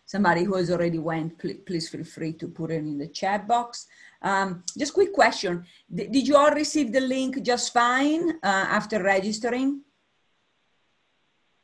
[0.05, 3.87] somebody who has already went, please feel free to put it in the chat box.
[4.21, 5.65] Um, just quick question.
[5.93, 9.81] D did you all receive the link just fine uh, after registering?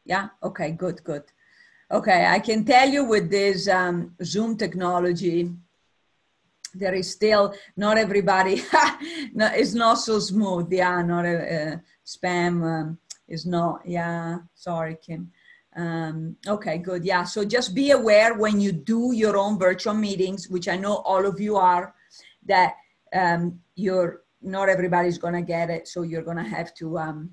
[0.06, 1.24] Yeah, okay, good, good.
[1.92, 5.52] Okay, I can tell you with this um, Zoom technology,
[6.74, 8.64] there is still not everybody,
[9.34, 10.72] no, it's not so smooth.
[10.72, 15.32] Yeah, not a, spam um, is not, yeah, sorry, Kim.
[15.76, 17.04] Um, okay, good.
[17.04, 20.98] Yeah, so just be aware when you do your own virtual meetings, which I know
[20.98, 21.94] all of you are,
[22.46, 22.76] that
[23.14, 25.88] um, you're not everybody's going to get it.
[25.88, 27.32] So you're going to have to um,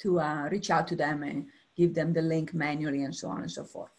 [0.00, 1.46] to uh, reach out to them and
[1.76, 3.90] give them the link manually and so on and so forth.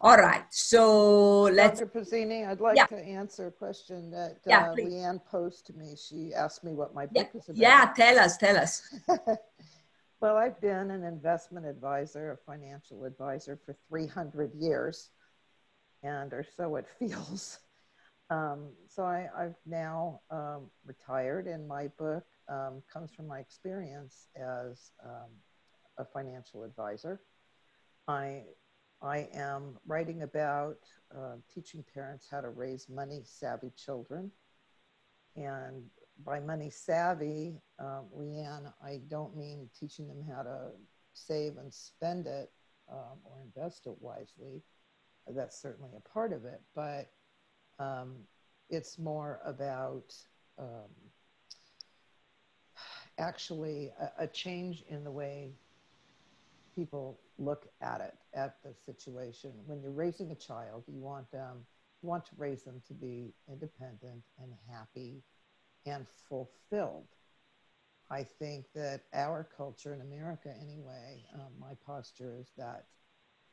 [0.00, 1.78] All right, so let's.
[1.78, 2.00] Dr.
[2.00, 2.86] Pizzini, I'd like yeah.
[2.86, 5.94] to answer a question that yeah, uh, Leanne posed to me.
[5.96, 7.40] She asked me what my book yeah.
[7.40, 7.56] is about.
[7.56, 8.82] Yeah, tell us, tell us.
[10.20, 15.10] well, I've been an investment advisor, a financial advisor for 300 years,
[16.02, 17.60] and or so it feels.
[18.32, 24.28] Um, so I, have now um, retired, and my book um, comes from my experience
[24.36, 25.28] as um,
[25.98, 27.20] a financial advisor.
[28.08, 28.44] I,
[29.02, 30.78] I am writing about
[31.14, 34.30] uh, teaching parents how to raise money savvy children.
[35.36, 35.84] And
[36.24, 40.70] by money savvy, um, Leanne, I don't mean teaching them how to
[41.12, 42.50] save and spend it
[42.90, 44.62] um, or invest it wisely.
[45.26, 47.10] That's certainly a part of it, but
[47.78, 48.14] um,
[48.70, 50.14] it's more about
[50.58, 50.90] um,
[53.18, 55.52] actually a, a, change in the way
[56.74, 59.52] people look at it, at the situation.
[59.66, 61.58] When you're raising a child, you want them,
[62.02, 65.22] you want to raise them to be independent and happy
[65.86, 67.08] and fulfilled.
[68.10, 72.84] I think that our culture in America, anyway, um, my posture is that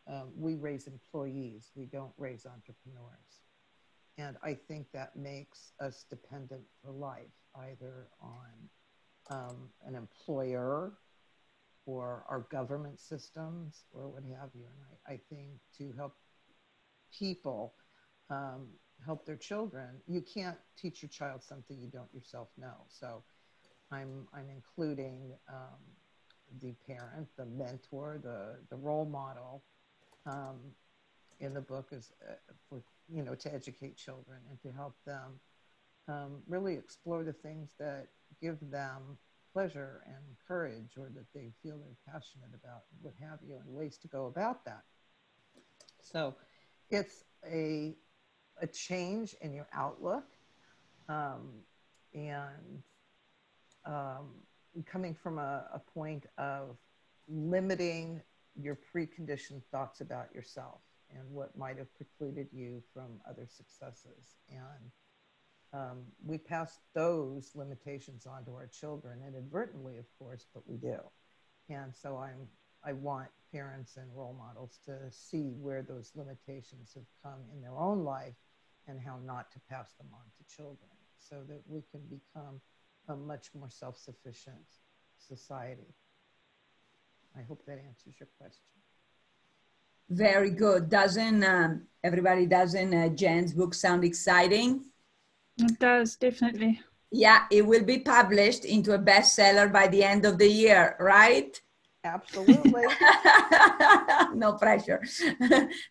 [0.07, 3.48] um, we raise employees, we don't raise entrepreneurs.
[4.19, 8.51] And I think that makes us dependent for life, either on
[9.29, 10.93] um, an employer
[11.85, 14.65] or our government systems or what have you.
[14.65, 16.15] And I, I think to help
[17.17, 17.73] people
[18.29, 18.67] um,
[19.05, 22.85] help their children, you can't teach your child something you don't yourself know.
[22.89, 23.23] So
[23.89, 25.79] I'm, I'm including um,
[26.61, 29.63] the parent, the mentor, the, the role model
[30.25, 30.57] um,
[31.39, 32.33] in the book is uh,
[32.67, 35.39] for you know, to educate children and to help them
[36.07, 38.07] um, really explore the things that
[38.41, 39.17] give them
[39.53, 43.97] pleasure and courage or that they feel they're passionate about, what have you, and ways
[43.97, 44.83] to go about that.
[46.01, 46.35] So
[46.89, 47.95] it's a,
[48.61, 50.25] a change in your outlook
[51.07, 51.49] um,
[52.13, 52.83] and
[53.85, 54.29] um,
[54.85, 56.77] coming from a, a point of
[57.27, 58.21] limiting
[58.55, 60.81] your preconditioned thoughts about yourself
[61.15, 64.35] and what might have precluded you from other successes.
[64.49, 64.91] And
[65.71, 70.97] um, we pass those limitations on to our children inadvertently, of course, but we do.
[71.69, 72.47] And so I'm
[72.83, 77.77] I want parents and role models to see where those limitations have come in their
[77.77, 78.35] own life
[78.87, 80.89] and how not to pass them on to children
[81.19, 82.61] so that we can become
[83.09, 84.79] a much more self sufficient
[85.17, 85.93] society.
[87.37, 88.78] I hope that answers your question.
[90.09, 90.89] Very good.
[90.89, 94.85] Doesn't um, everybody doesn't uh, Jen's book sound exciting?
[95.57, 96.79] It does, definitely.
[97.11, 101.59] Yeah, it will be published into a bestseller by the end of the year, right?
[102.03, 102.83] Absolutely.
[104.33, 105.01] no pressure.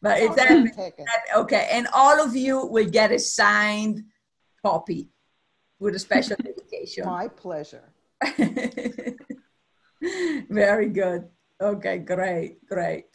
[0.02, 0.96] but it's that,
[1.36, 1.68] okay.
[1.70, 4.04] And all of you will get a signed
[4.64, 5.08] copy
[5.78, 7.04] with a special dedication.
[7.04, 7.92] My pleasure.
[10.48, 11.28] Very good.
[11.60, 13.06] Okay, great, great.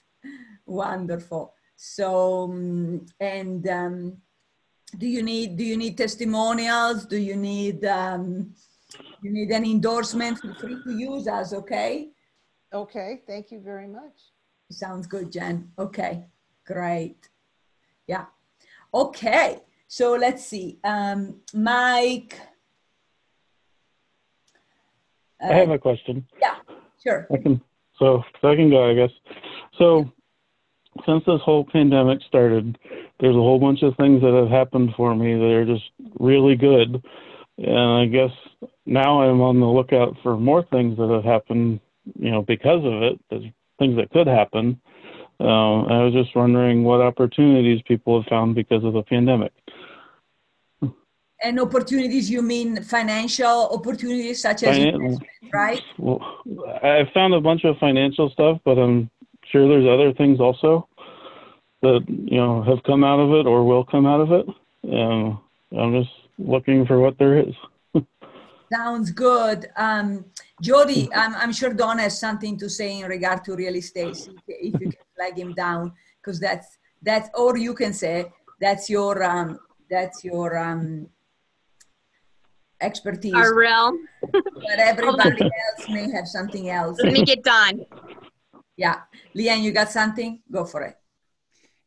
[0.66, 1.53] Wonderful.
[1.76, 4.18] So, um, and um,
[4.97, 7.05] do you need do you need testimonials?
[7.05, 8.53] Do you need um,
[9.22, 10.39] you need an endorsement?
[10.39, 11.53] Feel free to use us.
[11.53, 12.11] Okay.
[12.74, 13.22] Okay.
[13.28, 14.32] Thank you very much.
[14.72, 15.72] Sounds good, Jen.
[15.78, 16.26] Okay.
[16.66, 17.30] Great.
[18.07, 18.26] Yeah.
[18.93, 19.59] Okay.
[19.88, 20.80] So let's see.
[20.84, 22.39] Um, Mike.
[25.43, 26.26] Uh, I have a question.
[26.39, 26.55] Yeah.
[27.01, 27.28] Sure.
[27.32, 27.61] I can.
[27.99, 29.11] So, so I can go, I guess.
[29.78, 30.11] So
[31.06, 32.78] since this whole pandemic started,
[33.20, 35.86] there's a whole bunch of things that have happened for me that are just
[36.20, 37.04] really good.
[37.58, 38.32] And I guess
[38.86, 41.80] now I'm on the lookout for more things that have happened,
[42.20, 43.20] you know, because of it.
[43.30, 43.46] There's
[43.80, 44.80] things that could happen.
[45.39, 49.52] Um, I was just wondering what opportunities people have found because of the pandemic.
[51.44, 55.20] And opportunities, you mean financial opportunities such as Finan-
[55.54, 55.82] right?
[55.98, 56.22] Well,
[56.82, 59.10] I found a bunch of financial stuff, but I'm
[59.54, 60.88] sure there's other things also
[61.82, 64.45] that you know have come out of it or will come out of it.
[64.84, 65.38] And
[65.80, 67.54] I'm just looking for what there is.
[68.74, 69.70] Sounds good.
[69.78, 70.26] Um,
[70.62, 74.18] Jody, I'm, I'm, sure Don has something to say in regard to real estate.
[74.47, 79.24] If you can flag him down, because that's that's, or you can say that's your
[79.24, 81.08] um, that's your um,
[82.82, 83.36] expertise.
[83.36, 84.08] Our realm.
[84.32, 86.97] but everybody else may have something else.
[87.04, 87.86] Let me get Don.
[88.76, 89.01] Yeah,
[89.36, 90.41] Leanne, you got something?
[90.51, 90.97] Go for it.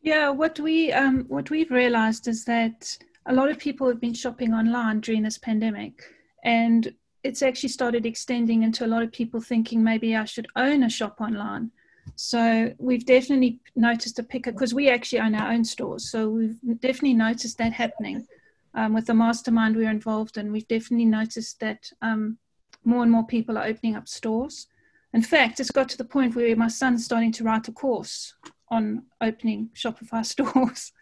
[0.02, 4.14] Yeah, what we um, what we've realized is that a lot of people have been
[4.14, 6.00] shopping online during this pandemic,
[6.44, 10.84] and it's actually started extending into a lot of people thinking maybe I should own
[10.84, 11.72] a shop online.
[12.14, 16.08] So we've definitely noticed a pickup because we actually own our own stores.
[16.08, 18.26] So we've definitely noticed that happening
[18.74, 20.52] um, with the mastermind we're involved in.
[20.52, 22.38] We've definitely noticed that um,
[22.84, 24.68] more and more people are opening up stores.
[25.16, 28.34] In fact, it's got to the point where my son's starting to write a course
[28.68, 30.92] on opening Shopify stores.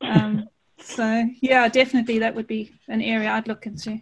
[0.00, 0.48] um,
[0.80, 4.00] so, yeah, definitely that would be an area I'd look into.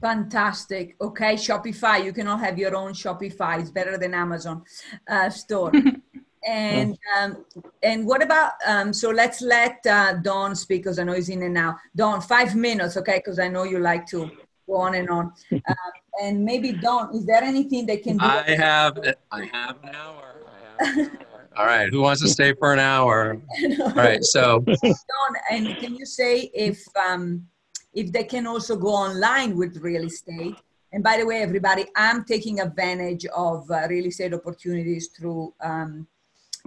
[0.00, 0.96] Fantastic.
[1.02, 2.02] Okay, Shopify.
[2.02, 3.60] You can all have your own Shopify.
[3.60, 4.64] It's better than Amazon
[5.06, 5.70] uh, store.
[6.48, 7.44] and um,
[7.82, 11.42] and what about um, so let's let uh, Don speak because I know he's in
[11.42, 11.76] and now.
[11.94, 13.18] Don, five minutes, okay?
[13.18, 14.30] Because I know you like to
[14.66, 15.32] go on and on.
[15.52, 15.60] Um,
[16.22, 18.24] and maybe Don, is there anything they can do?
[18.24, 18.98] I have
[19.30, 20.34] I have an hour.
[20.80, 21.10] Have
[21.56, 23.40] All right, who wants to stay for an hour?
[23.80, 27.46] All right, so Don, and can you say if um,
[27.94, 30.56] if they can also go online with real estate?
[30.92, 36.06] And by the way, everybody, I'm taking advantage of uh, real estate opportunities through um,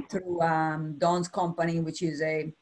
[0.10, 2.54] through um, Don's company, which is a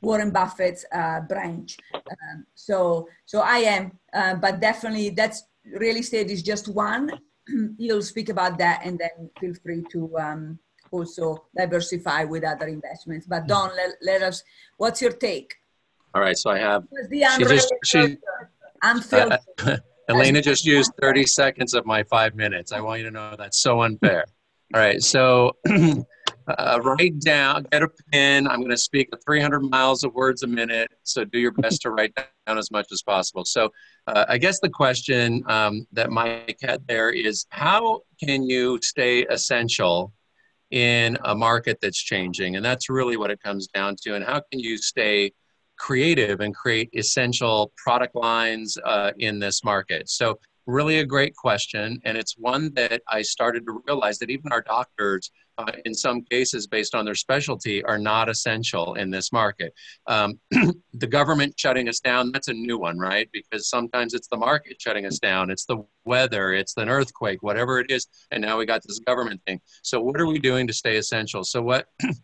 [0.00, 1.78] Warren Buffett's uh, branch.
[1.94, 7.10] Um, so, so I am, uh, but definitely that's real estate is just one.
[7.78, 10.58] He'll speak about that, and then feel free to um,
[10.90, 13.26] also diversify with other investments.
[13.26, 14.42] But Don, let, let us.
[14.76, 15.54] What's your take?
[16.14, 16.84] All right, so I have.
[17.10, 18.18] She just she.
[18.82, 19.36] Uh,
[20.08, 22.70] Elena just used 30 seconds of my five minutes.
[22.70, 24.24] I want you to know that's so unfair.
[24.74, 25.56] All right, so
[26.48, 28.46] uh, write down, get a pen.
[28.46, 31.90] I'm going to speak 300 miles of words a minute, so do your best to
[31.90, 33.44] write down as much as possible.
[33.44, 33.70] So,
[34.06, 39.24] uh, I guess the question um, that Mike had there is how can you stay
[39.26, 40.12] essential
[40.70, 42.56] in a market that's changing?
[42.56, 44.14] And that's really what it comes down to.
[44.14, 45.32] And how can you stay
[45.78, 50.08] creative and create essential product lines uh, in this market?
[50.08, 52.00] So, really a great question.
[52.04, 56.22] And it's one that I started to realize that even our doctors, uh, in some
[56.22, 59.72] cases, based on their specialty, are not essential in this market.
[60.06, 60.38] Um,
[60.94, 63.28] the government shutting us down, that's a new one, right?
[63.32, 67.78] Because sometimes it's the market shutting us down, it's the weather, it's an earthquake, whatever
[67.80, 68.06] it is.
[68.30, 69.60] And now we got this government thing.
[69.82, 71.44] So, what are we doing to stay essential?
[71.44, 72.14] So, what I'm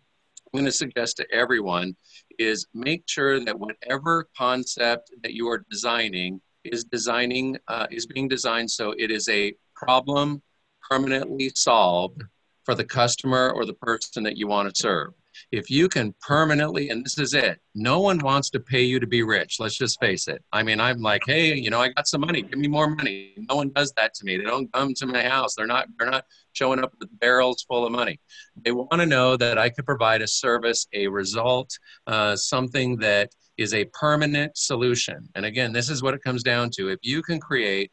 [0.53, 1.97] going to suggest to everyone
[2.39, 8.28] is make sure that whatever concept that you are designing is designing uh, is being
[8.28, 10.43] designed so it is a problem
[10.89, 12.22] permanently solved
[12.65, 15.13] for the customer or the person that you want to serve.
[15.51, 19.07] If you can permanently, and this is it, no one wants to pay you to
[19.07, 19.59] be rich.
[19.59, 20.43] Let's just face it.
[20.53, 22.43] I mean, I'm like, hey, you know, I got some money.
[22.43, 23.35] Give me more money.
[23.49, 24.37] No one does that to me.
[24.37, 25.55] They don't come to my house.
[25.55, 25.89] They're not.
[25.99, 28.21] They're not showing up with barrels full of money.
[28.63, 31.71] They want to know that I could provide a service, a result,
[32.07, 35.29] uh, something that is a permanent solution.
[35.35, 36.89] And again, this is what it comes down to.
[36.89, 37.91] If you can create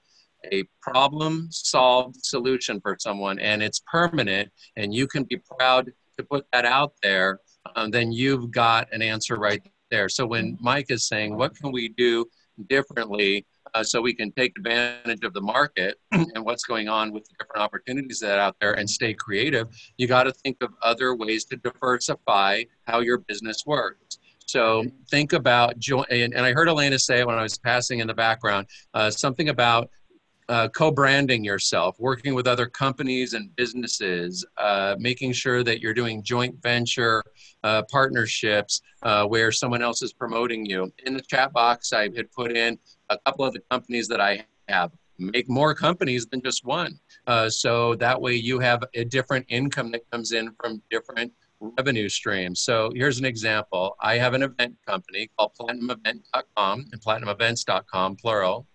[0.52, 6.24] a problem solved solution for someone and it's permanent and you can be proud to
[6.24, 7.40] put that out there,
[7.76, 10.10] um, then you've got an answer right there.
[10.10, 12.26] So when Mike is saying, what can we do
[12.68, 17.24] differently uh, so we can take advantage of the market and what's going on with
[17.26, 19.68] the different opportunities that out there and stay creative,
[19.98, 24.20] you got to think of other ways to diversify how your business works.
[24.46, 28.08] So think about join, and, and I heard Elena say when I was passing in
[28.08, 28.66] the background,
[28.96, 29.92] uh, something about
[30.50, 36.24] uh, co-branding yourself, working with other companies and businesses, uh, making sure that you're doing
[36.24, 37.24] joint venture
[37.64, 40.92] uh, partnerships uh, where someone else is promoting you.
[41.06, 42.80] In the chat box, I had put in
[43.10, 44.92] a couple of the companies that I have.
[45.20, 46.98] Make more companies than just one.
[47.28, 52.10] Uh, so that way you have a different income that comes in from different revenue
[52.10, 52.62] streams.
[52.62, 53.98] So here's an example.
[54.02, 58.66] I have an event company called platinumevent.com and platinumevents.com, plural.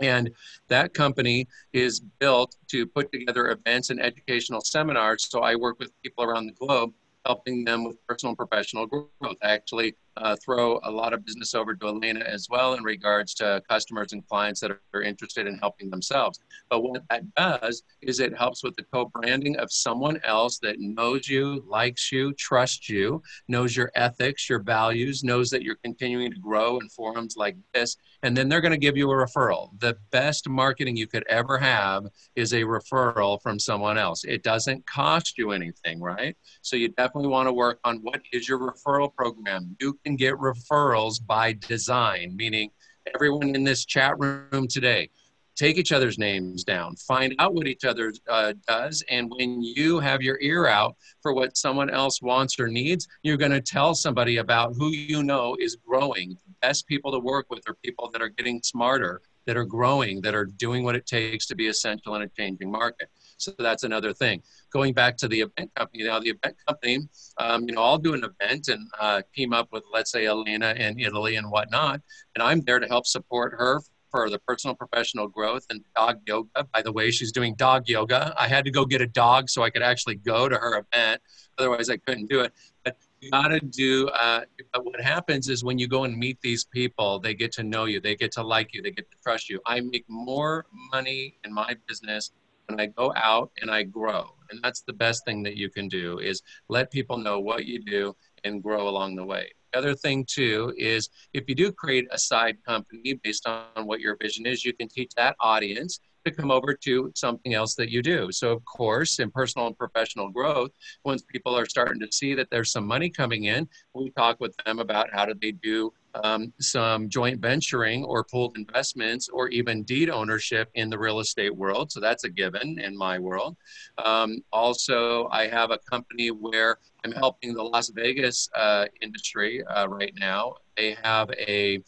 [0.00, 0.30] And
[0.68, 5.28] that company is built to put together events and educational seminars.
[5.28, 6.92] So I work with people around the globe
[7.24, 9.08] helping them with personal and professional growth.
[9.42, 13.34] I actually uh, throw a lot of business over to Elena as well in regards
[13.34, 16.40] to customers and clients that are interested in helping themselves.
[16.70, 21.28] But what that does is it helps with the co-branding of someone else that knows
[21.28, 26.38] you, likes you, trusts you, knows your ethics, your values, knows that you're continuing to
[26.38, 29.78] grow in forums like this, and then they're going to give you a referral.
[29.78, 34.24] The best marketing you could ever have is a referral from someone else.
[34.24, 36.36] It doesn't cost you anything, right?
[36.62, 39.76] So you definitely want to work on what is your referral program.
[39.80, 42.70] You can get referrals by design, meaning
[43.12, 45.10] everyone in this chat room today,
[45.56, 49.98] take each other's names down, find out what each other uh, does, and when you
[49.98, 53.96] have your ear out for what someone else wants or needs, you're going to tell
[53.96, 56.38] somebody about who you know is growing.
[56.46, 60.20] The best people to work with are people that are getting smarter, that are growing,
[60.20, 63.08] that are doing what it takes to be essential in a changing market.
[63.38, 64.42] So that's another thing.
[64.72, 67.08] Going back to the event company, now the event company,
[67.38, 70.74] um, you know, I'll do an event and uh, team up with, let's say, Elena
[70.76, 72.00] in Italy and whatnot,
[72.34, 76.66] and I'm there to help support her for the personal professional growth and dog yoga.
[76.72, 78.34] By the way, she's doing dog yoga.
[78.38, 81.20] I had to go get a dog so I could actually go to her event.
[81.58, 82.52] Otherwise, I couldn't do it.
[82.84, 84.08] But you got to do.
[84.08, 84.42] Uh,
[84.82, 88.00] what happens is when you go and meet these people, they get to know you,
[88.00, 89.60] they get to like you, they get to trust you.
[89.66, 92.30] I make more money in my business
[92.68, 94.30] when I go out and I grow.
[94.50, 97.82] And that's the best thing that you can do is let people know what you
[97.82, 98.14] do
[98.44, 99.52] and grow along the way.
[99.72, 104.00] The other thing too is if you do create a side company based on what
[104.00, 107.88] your vision is, you can teach that audience to come over to something else that
[107.88, 108.32] you do.
[108.32, 110.72] So, of course, in personal and professional growth,
[111.04, 114.56] once people are starting to see that there's some money coming in, we talk with
[114.64, 115.92] them about how do they do
[116.24, 121.54] um, some joint venturing or pooled investments or even deed ownership in the real estate
[121.54, 121.92] world.
[121.92, 123.56] So that's a given in my world.
[123.98, 129.88] Um, also, I have a company where I'm helping the Las Vegas uh, industry uh,
[129.88, 130.54] right now.
[130.76, 131.82] They have a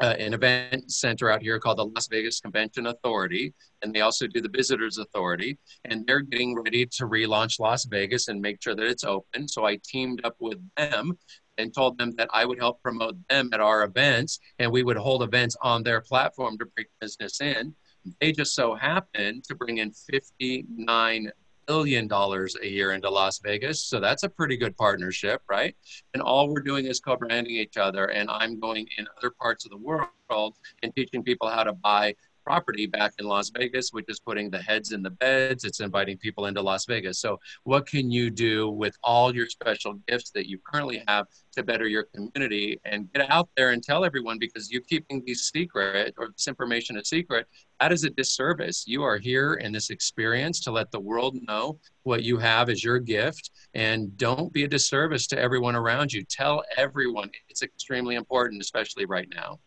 [0.00, 4.26] uh, an event center out here called the Las Vegas Convention Authority, and they also
[4.26, 5.56] do the Visitors Authority.
[5.84, 9.46] And they're getting ready to relaunch Las Vegas and make sure that it's open.
[9.46, 11.16] So I teamed up with them
[11.58, 14.96] and told them that I would help promote them at our events and we would
[14.96, 17.74] hold events on their platform to bring business in.
[18.20, 21.30] They just so happened to bring in $59
[21.66, 23.82] billion a year into Las Vegas.
[23.82, 25.74] So that's a pretty good partnership, right?
[26.12, 28.06] And all we're doing is co branding each other.
[28.06, 32.14] And I'm going in other parts of the world and teaching people how to buy
[32.44, 35.64] property back in Las Vegas, which is putting the heads in the beds.
[35.64, 37.18] It's inviting people into Las Vegas.
[37.18, 41.62] So, what can you do with all your special gifts that you currently have to
[41.62, 46.14] better your community and get out there and tell everyone because you keeping these secret
[46.18, 47.46] or this information a secret?
[47.80, 48.84] That is a disservice.
[48.86, 52.84] You are here in this experience to let the world know what you have as
[52.84, 56.24] your gift and don't be a disservice to everyone around you.
[56.24, 59.58] Tell everyone it's extremely important, especially right now.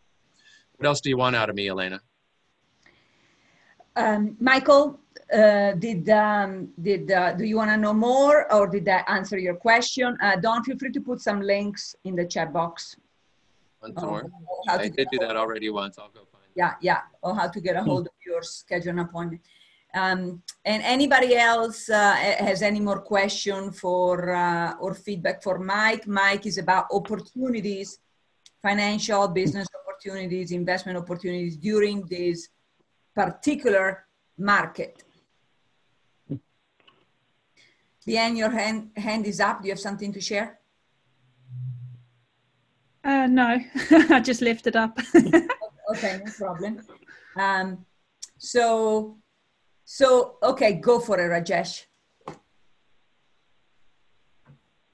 [0.76, 2.00] What else do you want out of me, Elena?
[3.98, 5.00] Um, Michael,
[5.32, 9.38] uh, did um, did uh, do you want to know more, or did that answer
[9.38, 10.16] your question?
[10.22, 12.96] Uh, Don feel free to put some links in the chat box.
[13.82, 14.30] Once more.
[14.68, 15.98] I did do that already once.
[15.98, 16.44] I'll go find.
[16.54, 17.00] Yeah, yeah.
[17.22, 19.42] Or how to get a hold of your schedule an appointment.
[19.94, 26.06] Um, and anybody else uh, has any more question for uh, or feedback for Mike?
[26.06, 27.98] Mike is about opportunities,
[28.62, 32.48] financial business opportunities, investment opportunities during this
[33.18, 34.04] particular
[34.38, 35.02] market.
[38.06, 39.60] Bien, your hand, hand is up.
[39.60, 40.60] Do you have something to share?
[43.02, 43.58] Uh, no,
[44.16, 44.98] I just lifted up.
[45.90, 46.80] okay, no problem.
[47.36, 47.84] Um,
[48.38, 49.18] so,
[49.84, 51.86] so okay, go for it, Rajesh.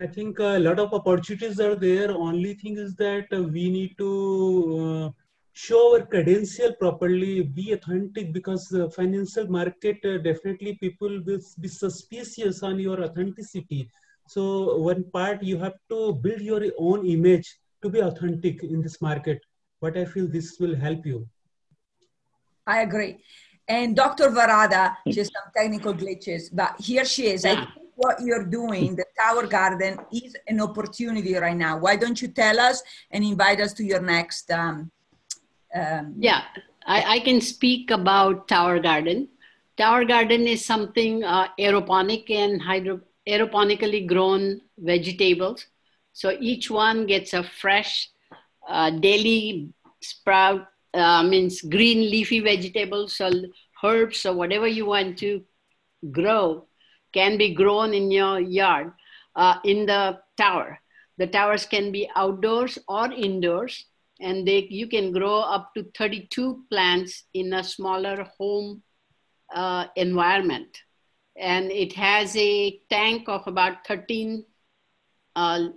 [0.01, 2.11] I think a lot of opportunities are there.
[2.11, 5.24] Only thing is that uh, we need to uh,
[5.55, 11.69] show our credential properly, be authentic because the financial market uh, definitely people will be
[11.69, 13.89] suspicious on your authenticity.
[14.29, 19.01] So one part you have to build your own image to be authentic in this
[19.01, 19.41] market.
[19.81, 21.29] But I feel this will help you.
[22.67, 23.19] I agree.
[23.69, 24.31] And Dr.
[24.31, 27.45] Varada, just some technical glitches, but here she is.
[27.45, 31.79] I think what you're doing, the Tower Garden, is an opportunity right now.
[31.79, 34.51] Why don't you tell us and invite us to your next?
[34.51, 34.91] Um,
[35.75, 36.43] um, yeah,
[36.87, 39.29] I, I, can speak about Tower Garden.
[39.77, 45.67] Tower Garden is something uh, aeroponic and hydro, aeroponically grown vegetables.
[46.13, 48.11] So each one gets a fresh
[48.69, 53.33] uh, daily sprout, uh, means green leafy vegetables or
[53.83, 55.43] herbs or whatever you want to
[56.11, 56.67] grow
[57.13, 58.93] can be grown in your yard
[59.37, 60.79] uh, in the tower.
[61.19, 63.87] The towers can be outdoors or indoors,
[64.21, 68.83] and they, you can grow up to 32 plants in a smaller home
[69.55, 70.69] uh, environment.
[71.37, 74.45] And it has a tank of about 13
[75.35, 75.69] uh,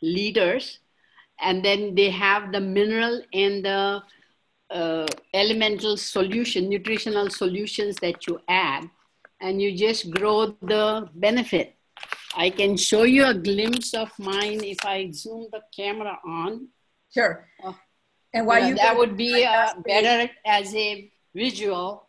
[0.00, 0.78] liters,
[1.40, 4.02] and then they have the mineral and the
[4.70, 8.88] uh, elemental solution, nutritional solutions that you add
[9.40, 11.76] and you just grow the benefit.
[12.36, 16.68] I can show you a glimpse of mine if I zoom the camera on.
[17.12, 17.46] Sure.
[17.62, 17.72] Uh,
[18.32, 22.08] and why you that would be uh, better as a visual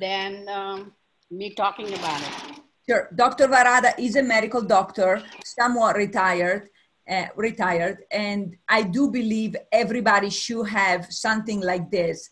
[0.00, 0.92] than um,
[1.30, 2.60] me talking about it.
[2.88, 3.08] Sure.
[3.14, 3.48] Dr.
[3.48, 6.68] Varada is a medical doctor, somewhat retired,
[7.08, 12.30] uh, retired, and I do believe everybody should have something like this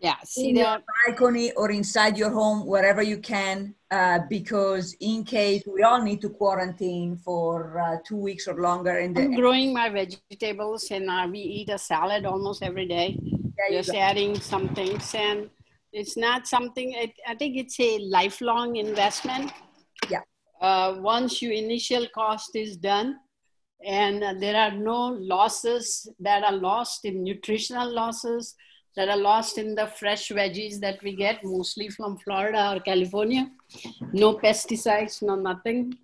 [0.00, 5.24] yeah, see in your balcony or inside your home, wherever you can, uh, because in
[5.24, 8.98] case we all need to quarantine for uh, two weeks or longer.
[8.98, 13.18] And I'm growing my vegetables, and uh, we eat a salad almost every day.
[13.70, 15.50] Just adding some things, and
[15.92, 16.92] it's not something.
[16.92, 19.52] It, I think it's a lifelong investment.
[20.08, 20.20] Yeah.
[20.60, 23.16] Uh, once your initial cost is done,
[23.84, 28.54] and there are no losses that are lost in nutritional losses
[28.96, 33.50] that are lost in the fresh veggies that we get mostly from Florida or California.
[34.12, 35.94] No pesticides, no nothing.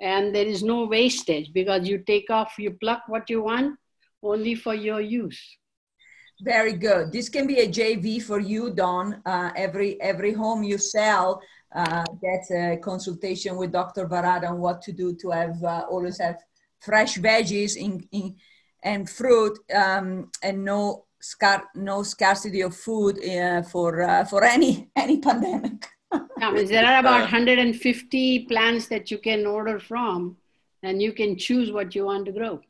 [0.00, 3.78] And there is no wastage because you take off, you pluck what you want
[4.22, 5.40] only for your use.
[6.40, 7.10] Very good.
[7.10, 9.20] This can be a JV for you, Don.
[9.26, 11.42] Uh, every every home you sell
[11.74, 14.06] uh, gets a consultation with Dr.
[14.06, 16.36] Varada on what to do to have uh, always have
[16.78, 18.36] fresh veggies in, in
[18.84, 24.90] and fruit um, and no scar- no scarcity of food uh, for uh, for any
[24.96, 25.86] any pandemic.
[26.40, 30.38] there are about 150 plants that you can order from,
[30.82, 32.60] and you can choose what you want to grow.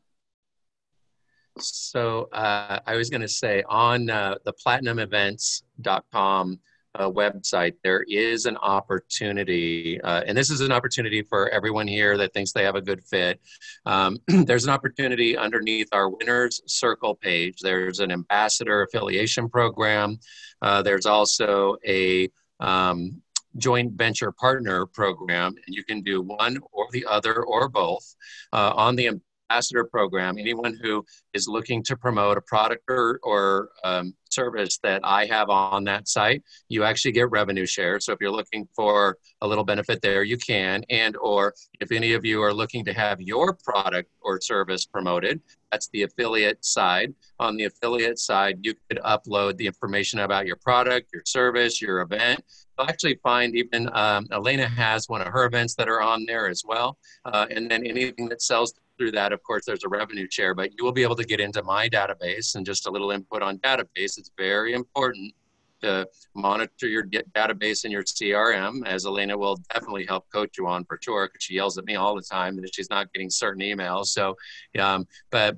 [1.57, 6.59] So uh, I was going to say on uh, the platinumevents.com
[6.95, 12.17] uh, website, there is an opportunity, uh, and this is an opportunity for everyone here
[12.17, 13.39] that thinks they have a good fit.
[13.85, 17.59] Um, there's an opportunity underneath our Winners Circle page.
[17.61, 20.19] There's an ambassador affiliation program.
[20.61, 22.29] Uh, there's also a
[22.59, 23.21] um,
[23.57, 28.15] joint venture partner program, and you can do one or the other or both.
[28.51, 29.09] Uh, on the
[29.49, 35.01] ambassador program, anyone who is looking to promote a product or, or um, service that
[35.03, 37.99] I have on that site, you actually get revenue share.
[37.99, 40.83] So if you're looking for a little benefit there, you can.
[40.89, 45.41] And or if any of you are looking to have your product or service promoted,
[45.71, 47.13] that's the affiliate side.
[47.39, 52.01] On the affiliate side, you could upload the information about your product, your service, your
[52.01, 52.43] event.
[52.77, 56.49] You'll actually find even um, Elena has one of her events that are on there
[56.49, 56.97] as well.
[57.25, 60.71] Uh, and then anything that sells through that, of course, there's a revenue share, but
[60.77, 63.57] you will be able to get into my database and just a little input on
[63.59, 64.17] database.
[64.17, 65.33] It's very important
[65.81, 70.83] to monitor your database and your CRM, as Elena will definitely help coach you on
[70.83, 73.61] for sure, because she yells at me all the time that she's not getting certain
[73.61, 74.07] emails.
[74.07, 74.35] So,
[74.77, 75.57] um, but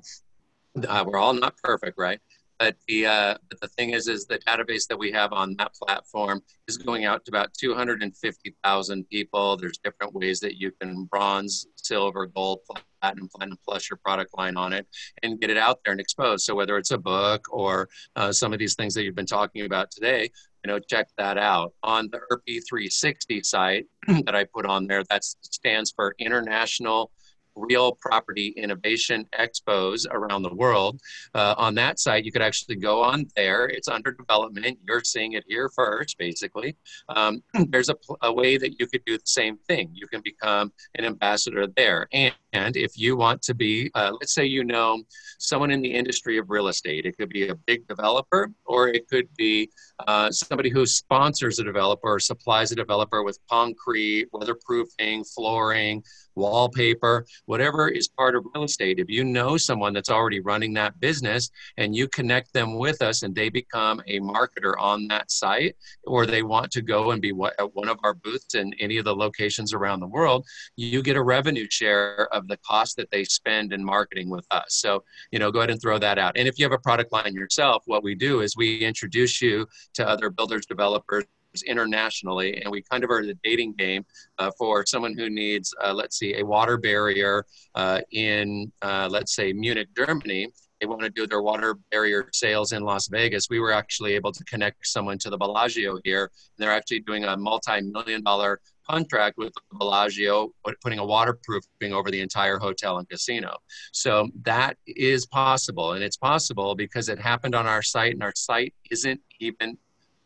[0.86, 2.20] uh, we're all not perfect, right?
[2.58, 5.74] But the uh, but the thing is, is the database that we have on that
[5.74, 9.56] platform is going out to about 250,000 people.
[9.56, 12.60] There's different ways that you can bronze, silver, gold,
[13.00, 14.86] platinum, platinum plus your product line on it
[15.22, 16.44] and get it out there and expose.
[16.44, 19.64] So whether it's a book or uh, some of these things that you've been talking
[19.64, 20.30] about today,
[20.64, 25.02] you know, check that out on the IRPI 360 site that I put on there.
[25.10, 27.10] That stands for International
[27.54, 31.00] real property innovation expos around the world.
[31.34, 33.66] Uh, on that site, you could actually go on there.
[33.66, 34.78] It's under development.
[34.86, 36.76] You're seeing it here first, basically.
[37.08, 39.90] Um, there's a, a, way that you could do the same thing.
[39.92, 42.08] You can become an ambassador there.
[42.12, 45.02] And, and if you want to be, uh, let's say you know
[45.38, 49.08] someone in the industry of real estate, it could be a big developer or it
[49.08, 49.70] could be
[50.06, 56.02] uh, somebody who sponsors a developer or supplies a developer with concrete, weatherproofing, flooring,
[56.34, 58.98] wallpaper, whatever is part of real estate.
[58.98, 63.22] If you know someone that's already running that business and you connect them with us
[63.22, 67.32] and they become a marketer on that site, or they want to go and be
[67.58, 71.16] at one of our booths in any of the locations around the world, you get
[71.16, 74.74] a revenue share of the cost that they spend in marketing with us.
[74.74, 76.36] So, you know, go ahead and throw that out.
[76.36, 79.66] And if you have a product line yourself, what we do is we introduce you
[79.94, 81.24] to other builders, developers,
[81.62, 84.06] internationally, and we kind of are the dating game
[84.38, 87.44] uh, for someone who needs, uh, let's see, a water barrier
[87.74, 90.48] uh, in, uh, let's say, Munich, Germany.
[90.80, 93.48] They want to do their water barrier sales in Las Vegas.
[93.50, 96.22] We were actually able to connect someone to the Bellagio here.
[96.24, 100.50] And they're actually doing a multi-million dollar contract with Bellagio,
[100.82, 103.56] putting a waterproofing over the entire hotel and casino.
[103.92, 108.32] So that is possible, and it's possible because it happened on our site, and our
[108.34, 109.78] site isn't even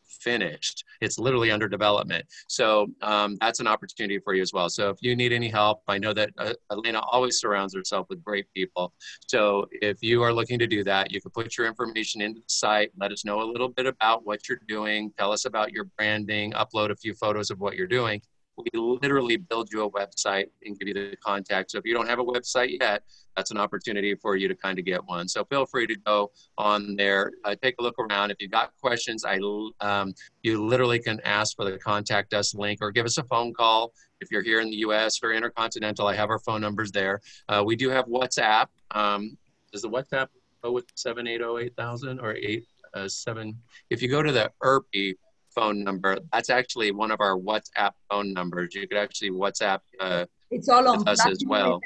[0.06, 0.84] finished.
[1.00, 2.24] It's literally under development.
[2.48, 4.68] So um, that's an opportunity for you as well.
[4.68, 8.22] So if you need any help, I know that uh, Elena always surrounds herself with
[8.24, 8.92] great people.
[9.26, 12.48] So if you are looking to do that, you can put your information into the
[12.48, 15.84] site, let us know a little bit about what you're doing, tell us about your
[15.96, 18.20] branding, upload a few photos of what you're doing,
[18.56, 21.70] we literally build you a website and give you the contact.
[21.70, 23.02] So if you don't have a website yet,
[23.36, 25.28] that's an opportunity for you to kind of get one.
[25.28, 28.30] So feel free to go on there, uh, take a look around.
[28.30, 29.38] If you've got questions, I
[29.80, 33.52] um, you literally can ask for the contact us link or give us a phone
[33.52, 33.92] call.
[34.20, 35.20] If you're here in the U.S.
[35.22, 37.20] or intercontinental, I have our phone numbers there.
[37.48, 38.66] Uh, we do have WhatsApp.
[38.92, 39.36] Um,
[39.72, 40.28] does the WhatsApp
[40.62, 43.58] go with seven eight zero oh eight thousand or eight uh, seven?
[43.90, 45.16] If you go to the IRPI
[45.56, 46.18] phone number.
[46.32, 48.74] That's actually one of our WhatsApp phone numbers.
[48.74, 51.80] You could actually WhatsApp uh, it's all on us as well.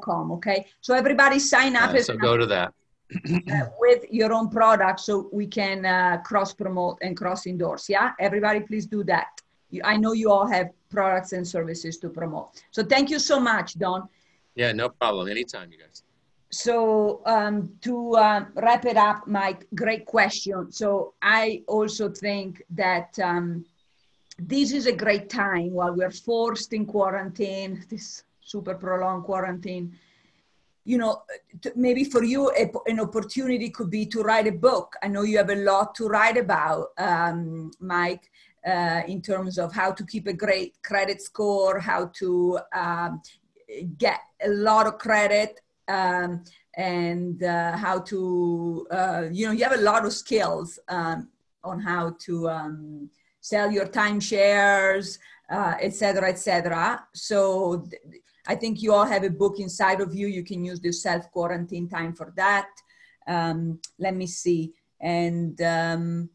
[0.00, 1.90] Com, okay, so everybody sign up.
[1.90, 2.72] Uh, so go to that.
[3.52, 7.88] uh, with your own product so we can uh, cross promote and cross endorse.
[7.88, 9.28] Yeah, everybody, please do that.
[9.70, 12.62] You, I know you all have products and services to promote.
[12.70, 14.08] So thank you so much, Don.
[14.54, 15.28] Yeah, no problem.
[15.28, 16.02] Anytime, you guys
[16.56, 20.72] so um, to um, wrap it up, Mike, great question.
[20.72, 23.64] So I also think that um,
[24.38, 29.98] this is a great time while we're forced in quarantine, this super prolonged quarantine.
[30.84, 31.22] You know,
[31.74, 34.94] maybe for you, a, an opportunity could be to write a book.
[35.02, 38.30] I know you have a lot to write about, um, Mike,
[38.66, 43.20] uh, in terms of how to keep a great credit score, how to um,
[43.98, 46.44] get a lot of credit um,
[46.76, 51.28] and uh, how to, uh, you know, you have a lot of skills um,
[51.64, 53.10] on how to um,
[53.40, 55.18] sell your timeshares,
[55.50, 56.28] uh, etc.
[56.28, 57.00] et.
[57.14, 57.86] So
[58.46, 60.28] I think you all have a book inside of you.
[60.28, 62.68] You can use the self quarantine time for that.
[63.26, 64.74] Um, let me see.
[65.00, 66.30] And um,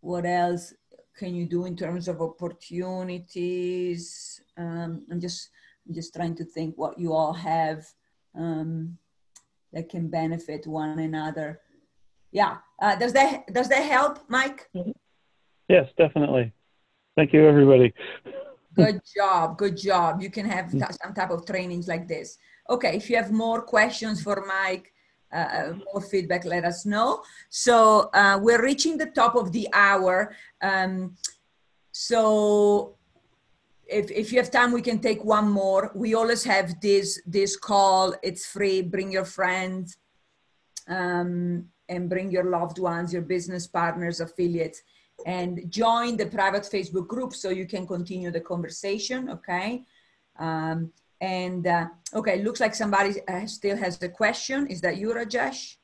[0.00, 0.72] what else
[1.16, 4.40] can you do in terms of opportunities?
[4.56, 5.50] Um, I'm just,
[5.86, 7.84] I'm just trying to think what you all have
[8.36, 8.98] um,
[9.72, 11.60] that can benefit one another.
[12.30, 14.68] Yeah, uh, does that does that help, Mike?
[15.68, 16.52] Yes, definitely.
[17.16, 17.92] Thank you, everybody.
[18.74, 20.22] good job, good job.
[20.22, 22.38] You can have some type of trainings like this.
[22.70, 24.92] Okay, if you have more questions for Mike,
[25.32, 27.22] uh, uh, more feedback, let us know.
[27.48, 30.34] So uh, we're reaching the top of the hour.
[30.60, 31.16] Um,
[31.90, 32.96] so
[33.92, 35.92] if, if you have time, we can take one more.
[35.94, 38.14] We always have this, this call.
[38.22, 38.82] It's free.
[38.82, 39.96] Bring your friends
[40.88, 44.82] um, and bring your loved ones, your business partners, affiliates,
[45.26, 49.28] and join the private Facebook group so you can continue the conversation.
[49.30, 49.84] Okay.
[50.38, 50.90] Um,
[51.20, 53.14] and uh, okay, looks like somebody
[53.46, 54.66] still has a question.
[54.66, 55.76] Is that you, Rajesh?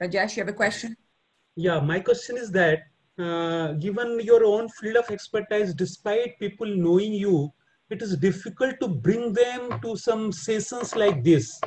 [0.00, 0.96] Rajesh, you have a question?
[1.56, 2.84] Yeah, my question is that
[3.18, 7.52] uh, given your own field of expertise, despite people knowing you,
[7.90, 11.60] it is difficult to bring them to some sessions like this.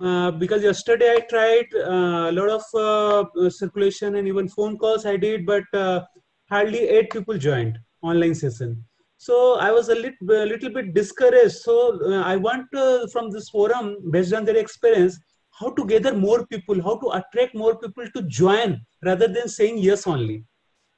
[0.00, 5.06] uh, because yesterday I tried uh, a lot of uh, circulation and even phone calls
[5.06, 6.04] I did, but uh,
[6.50, 8.84] hardly eight people joined online session.
[9.16, 11.56] So I was a little, little bit discouraged.
[11.56, 12.66] So uh, I want
[13.12, 15.18] from this forum, based on their experience,
[15.58, 19.78] how to gather more people, how to attract more people to join rather than saying
[19.78, 20.44] yes only.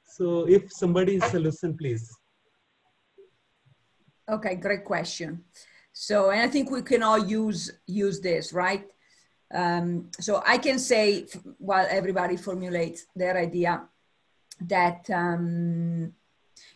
[0.03, 2.11] So if somebody is a listen, please.
[4.29, 5.43] Okay, great question.
[5.93, 8.85] So, and I think we can all use use this, right?
[9.53, 13.83] Um, so I can say, while everybody formulates their idea,
[14.61, 16.13] that um,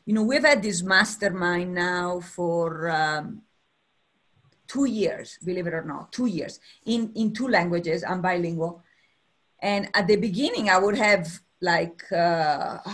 [0.06, 3.42] you know we've had this mastermind now for um,
[4.68, 8.04] two years, believe it or not, two years in in two languages.
[8.04, 8.84] I'm bilingual,
[9.60, 11.28] and at the beginning I would have
[11.62, 12.02] like.
[12.12, 12.80] Uh,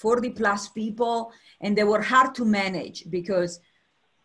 [0.00, 1.30] 40 plus people
[1.60, 3.60] and they were hard to manage because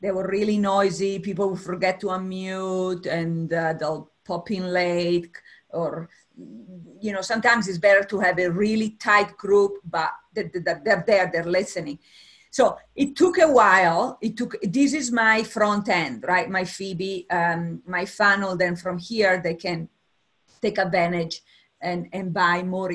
[0.01, 1.19] they were really noisy.
[1.19, 5.35] People would forget to unmute and uh, they'll pop in late
[5.69, 6.09] or,
[7.01, 11.29] you know, sometimes it's better to have a really tight group, but they're, they're there,
[11.31, 11.99] they're listening.
[12.55, 14.17] So it took a while.
[14.21, 16.49] It took, this is my front end, right?
[16.49, 18.55] My Phoebe, um, my funnel.
[18.55, 19.89] Then from here, they can
[20.61, 21.41] take advantage
[21.81, 22.93] and, and buy more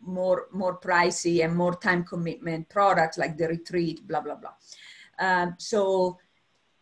[0.00, 4.54] more more pricey and more time commitment products like the retreat blah blah blah
[5.18, 6.16] um, so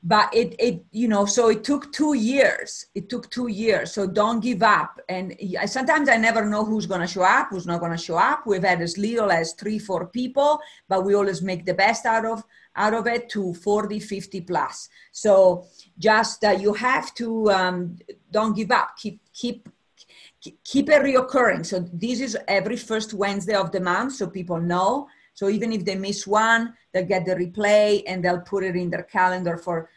[0.06, 2.86] but it it you know so it took two years.
[2.94, 3.92] It took two years.
[3.92, 5.00] So don't give up.
[5.08, 5.34] And
[5.66, 8.46] sometimes i never know who's going to show up who's not going to show up.
[8.46, 12.26] We've had as little as three four people but we always make the best out
[12.26, 12.44] of
[12.76, 14.88] out of it to 40 50 plus.
[15.10, 15.66] So
[15.98, 17.96] just uh, you have to um,
[18.30, 18.96] don't give up.
[18.98, 19.68] Keep keep
[20.64, 21.64] keep it reoccurring.
[21.64, 25.08] So this is every first Wednesday of the month, so people know.
[25.34, 28.90] So even if they miss one, they'll get the replay and they'll put it in
[28.90, 29.90] their calendar for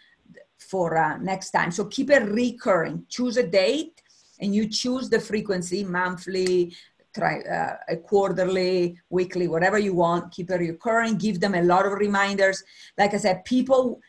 [0.57, 1.71] for uh, next time.
[1.71, 3.05] So keep it recurring.
[3.09, 4.01] Choose a date
[4.39, 6.75] and you choose the frequency, monthly,
[7.13, 10.31] try uh, quarterly, weekly, whatever you want.
[10.31, 11.17] Keep it recurring.
[11.17, 12.63] Give them a lot of reminders.
[12.97, 14.01] Like I said, people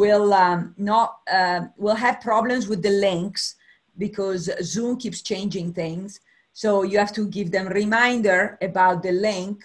[0.00, 3.56] will um, not uh, will have problems with the links
[3.98, 6.20] because Zoom keeps changing things.
[6.52, 9.64] So you have to give them reminder about the link.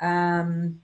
[0.00, 0.80] Um,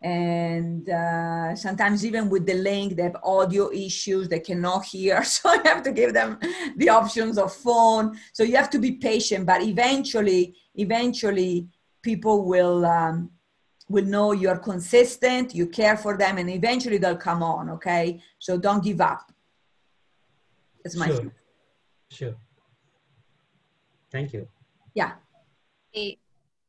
[0.00, 5.22] and uh, sometimes even with the link, they have audio issues, they cannot hear.
[5.24, 6.38] So you have to give them
[6.76, 8.16] the options of phone.
[8.32, 11.68] So you have to be patient, but eventually, eventually
[12.02, 13.30] people will, um,
[13.88, 18.20] will know you're consistent, you care for them, and eventually they'll come on, okay?
[18.38, 19.32] So don't give up.
[20.84, 21.32] That's my sure.
[22.10, 22.34] Sure.
[24.10, 24.46] Thank you.
[24.94, 25.12] Yeah.
[25.90, 26.18] Hey,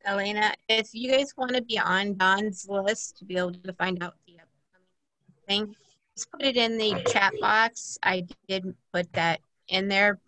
[0.06, 4.02] Elena, if you guys want to be on Don's list to be able to find
[4.02, 5.76] out the upcoming thing,
[6.16, 7.98] just put it in the chat box.
[8.02, 10.18] I did put that in there.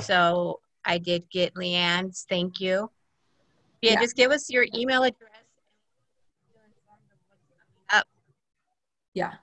[0.00, 2.26] So I did get Leanne's.
[2.28, 2.90] Thank you.
[3.80, 4.00] Yeah, yeah.
[4.00, 5.30] just give us your email address.
[7.92, 8.06] Up.
[9.14, 9.34] Yeah.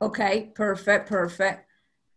[0.00, 1.67] Okay, perfect, perfect.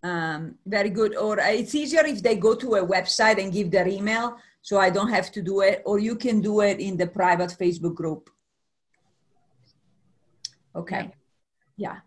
[0.04, 1.16] Um, very good.
[1.16, 4.80] Or uh, it's easier if they go to a website and give their email, so
[4.80, 5.82] I don't have to do it.
[5.86, 8.30] Or you can do it in the private Facebook group.
[10.76, 11.12] Okay.
[11.78, 11.98] Yeah.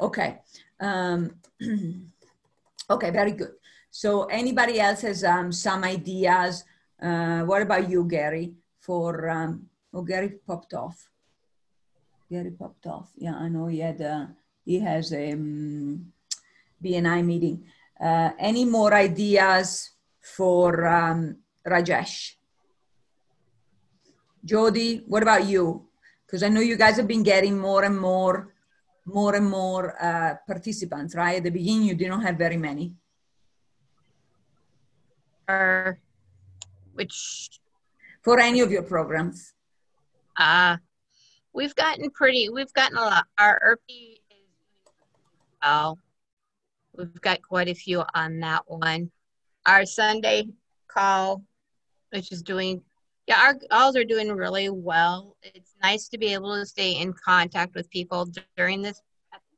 [0.00, 0.38] Okay.
[0.78, 1.34] Um,
[2.90, 3.52] okay, very good.
[3.90, 6.64] So anybody else has um, some ideas
[7.00, 8.52] uh, what about you, Gary?
[8.80, 11.08] For um, oh, Gary popped off.
[12.30, 13.10] Gary popped off.
[13.16, 14.00] Yeah, I know he had.
[14.00, 14.30] A,
[14.64, 16.12] he has a um,
[16.82, 17.64] BNI meeting.
[18.00, 21.36] Uh, any more ideas for um,
[21.66, 22.34] Rajesh?
[24.44, 25.86] Jody, what about you?
[26.26, 28.54] Because I know you guys have been getting more and more,
[29.04, 31.36] more and more uh, participants, right?
[31.38, 32.94] At the beginning, you didn't have very many.
[35.48, 35.92] Uh,
[36.94, 37.50] which
[38.22, 39.52] for any of your programs?
[40.36, 40.76] Uh,
[41.52, 43.26] we've gotten pretty, we've gotten a lot.
[43.38, 44.92] Our ERPI is
[45.62, 45.98] well.
[46.96, 49.10] We've got quite a few on that one.
[49.66, 50.48] Our Sunday
[50.88, 51.42] call,
[52.10, 52.82] which is doing,
[53.26, 55.36] yeah, our calls are doing really well.
[55.42, 59.00] It's nice to be able to stay in contact with people during this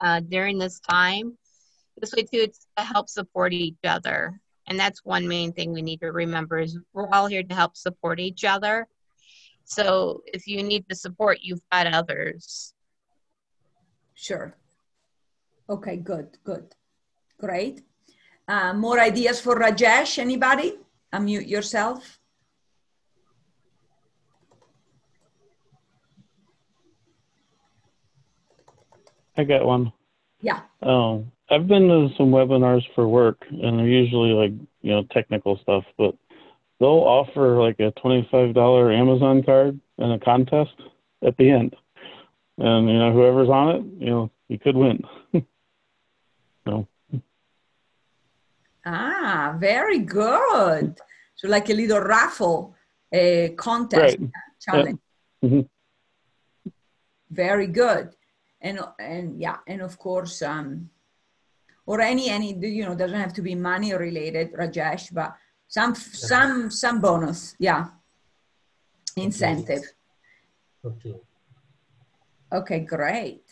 [0.01, 1.39] uh, during this time.
[1.99, 4.41] This way too, it's to help support each other.
[4.67, 7.77] And that's one main thing we need to remember is we're all here to help
[7.77, 8.87] support each other.
[9.65, 12.75] So if you need the support, you've got others.
[14.15, 14.57] Sure.
[15.69, 16.75] Okay, good, good.
[17.39, 17.83] Great.
[18.47, 20.77] Uh, more ideas for Rajesh, anybody?
[21.13, 22.19] Unmute yourself.
[29.37, 29.93] I got one.
[30.41, 30.61] Yeah.
[30.83, 34.53] Um, I've been to some webinars for work, and they're usually like
[34.83, 36.15] you know technical stuff, but
[36.83, 40.75] they'll offer like a twenty-five dollar Amazon card and a contest
[41.25, 41.77] at the end,
[42.59, 44.99] and you know whoever's on it, you know, you could win.
[46.67, 46.89] so
[48.85, 50.99] Ah, very good.
[51.37, 52.75] So like a little raffle,
[53.13, 54.31] a contest Right.
[54.61, 55.01] challenge.
[55.45, 55.69] Mhm.
[57.31, 58.07] Very good.
[58.61, 60.91] And and yeah, and of course, um,
[61.87, 65.37] or any any you know doesn't have to be money related, Rajesh, but
[65.73, 67.87] some some some bonus, yeah,
[69.17, 69.83] incentive.
[70.85, 71.15] Okay.
[72.53, 73.43] Okay, great.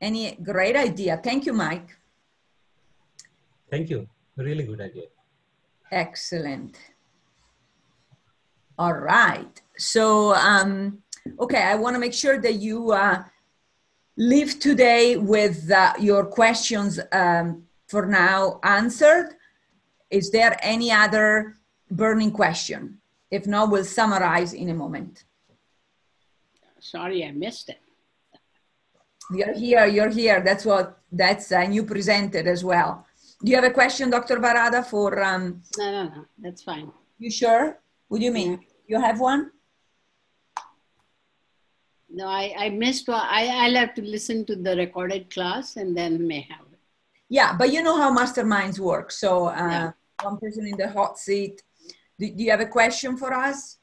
[0.00, 1.20] Any great idea.
[1.22, 1.90] Thank you, Mike.
[3.70, 4.08] Thank you.
[4.36, 5.08] Really good idea.
[5.92, 6.78] Excellent.
[8.78, 9.60] All right.
[9.76, 11.02] So, um,
[11.38, 13.22] okay, I want to make sure that you uh,
[14.16, 19.36] leave today with uh, your questions um, for now answered.
[20.10, 21.56] Is there any other
[21.90, 22.98] burning question?
[23.30, 25.24] If not, we'll summarize in a moment.
[26.80, 27.78] Sorry, I missed it.
[29.32, 30.40] You're here, you're here.
[30.40, 33.06] That's what, that's, and you presented as well.
[33.44, 34.36] Do you have a question, Dr.
[34.38, 36.90] Varada, for, um, No, no, no, that's fine.
[37.18, 37.78] you sure?
[38.08, 38.60] What do you mean?
[38.88, 39.52] You have one?
[42.12, 43.08] No, I, I missed.
[43.08, 46.78] I, I'll have to listen to the recorded class and then may have it.
[47.28, 49.12] Yeah, but you know how masterminds work.
[49.12, 49.90] So uh, Yeah.
[50.22, 51.62] One person in the hot seat.
[52.18, 53.78] Do, do you have a question for us?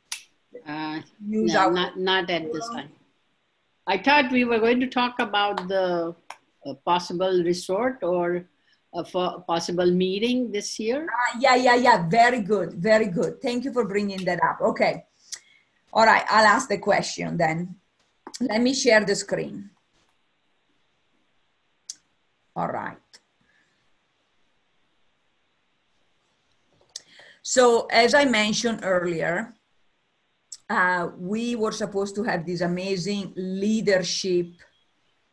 [0.66, 2.90] Uh, no, not, not at this time.
[3.86, 6.16] I thought we were going to talk about the
[6.66, 8.46] uh, possible resort or
[8.94, 11.08] a fo- possible meeting this year.
[11.10, 12.08] Ah, yeah, yeah, yeah.
[12.10, 12.74] Very good.
[12.74, 13.42] Very good.
[13.42, 14.60] Thank you for bringing that up.
[14.62, 15.06] Okay.
[15.94, 16.26] All right.
[16.30, 17.76] I'll ask the question then.
[18.42, 19.70] Let me share the screen.
[22.56, 22.98] All right.
[27.50, 29.54] So as I mentioned earlier,
[30.70, 34.48] uh, we were supposed to have this amazing leadership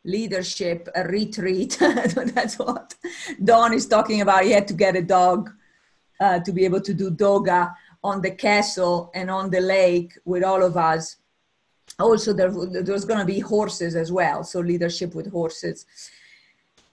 [0.05, 1.77] leadership retreat.
[1.79, 2.95] That's what
[3.43, 4.45] Don is talking about.
[4.45, 5.49] He had to get a dog
[6.21, 10.43] uh, to be able to do doga on the castle and on the lake with
[10.43, 11.17] all of us.
[11.99, 12.51] Also, there,
[12.81, 15.85] there's going to be horses as well, so leadership with horses.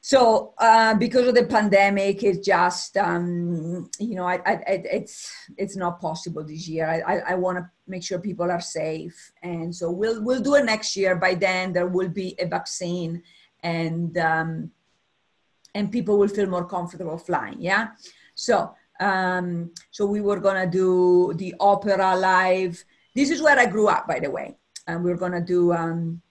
[0.04, 5.76] So, uh, because of the pandemic, it's just um, you know, I, I, it's it's
[5.76, 6.88] not possible this year.
[6.88, 10.56] I, I, I want to make sure people are safe, and so we'll we'll do
[10.56, 11.14] it next year.
[11.14, 13.22] By then, there will be a vaccine,
[13.62, 14.72] and um,
[15.72, 17.62] and people will feel more comfortable flying.
[17.62, 17.90] Yeah.
[18.34, 22.84] So um, so we were gonna do the opera live.
[23.14, 24.56] This is where I grew up, by the way,
[24.88, 25.72] and we are gonna do.
[25.72, 26.22] Um,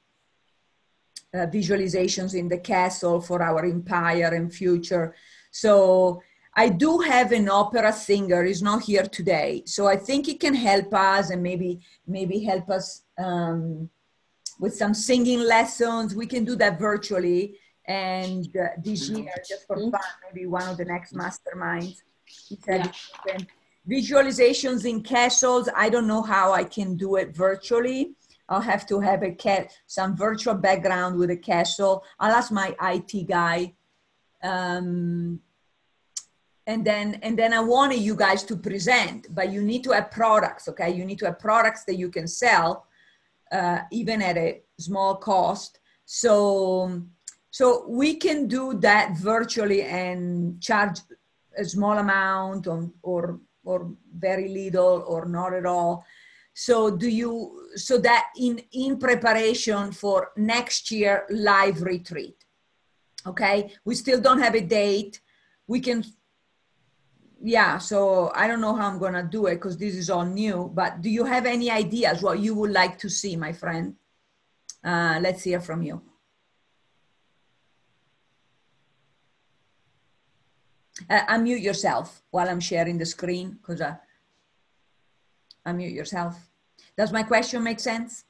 [1.33, 5.15] uh, visualizations in the castle for our empire and future.
[5.51, 6.21] So
[6.55, 8.43] I do have an opera singer.
[8.43, 12.69] He's not here today, so I think he can help us and maybe maybe help
[12.69, 13.89] us um,
[14.59, 16.15] with some singing lessons.
[16.15, 17.57] We can do that virtually.
[17.85, 22.03] And uh, this year, just for fun, maybe one of the next masterminds.
[22.25, 22.91] He said
[23.25, 23.47] he
[23.89, 25.69] visualizations in castles.
[25.75, 28.13] I don't know how I can do it virtually.
[28.49, 32.03] I'll have to have a cat, some virtual background with a castle.
[32.19, 33.73] I'll ask my IT guy.
[34.43, 35.39] Um,
[36.67, 40.11] and then, and then I wanted you guys to present, but you need to have
[40.11, 40.91] products, okay?
[40.91, 42.85] You need to have products that you can sell,
[43.51, 45.79] uh, even at a small cost.
[46.05, 47.01] So,
[47.49, 50.99] so we can do that virtually and charge
[51.57, 56.05] a small amount or, or, or very little or not at all
[56.53, 62.41] so do you so that in in preparation for next year live retreat
[63.25, 63.71] okay?
[63.85, 65.21] We still don't have a date.
[65.67, 66.03] We can
[67.43, 70.69] yeah so i don't know how i'm gonna do it because this is all new
[70.75, 73.95] but do you have any ideas what you would like to see my friend?
[74.83, 76.01] Uh, let's hear from you.
[81.09, 83.95] Uh, unmute yourself while i'm sharing the screen because uh,
[85.67, 86.35] unmute yourself.
[86.97, 88.23] Does my question make sense?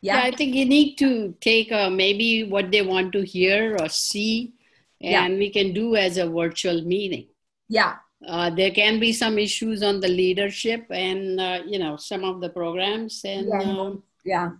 [0.00, 3.88] Yeah, I think you need to take uh, maybe what they want to hear or
[3.88, 4.52] see,
[4.98, 5.24] Yeah.
[5.24, 7.26] and we can do as a virtual meeting.
[7.68, 12.22] Yeah, Uh, there can be some issues on the leadership and uh, you know some
[12.22, 13.62] of the programs and Yeah.
[13.62, 14.50] um, yeah,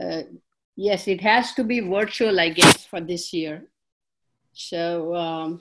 [0.00, 0.22] uh,
[0.76, 3.56] yes it has to be virtual i guess for this year
[4.52, 5.60] so um,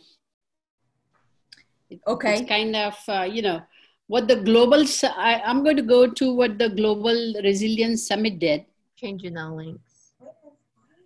[1.90, 2.34] it- Okay.
[2.40, 3.62] it's kind of uh, you know
[4.08, 4.84] what the global,
[5.18, 8.66] I, I'm going to go to what the Global Resilience Summit did.
[8.96, 10.14] Changing our links.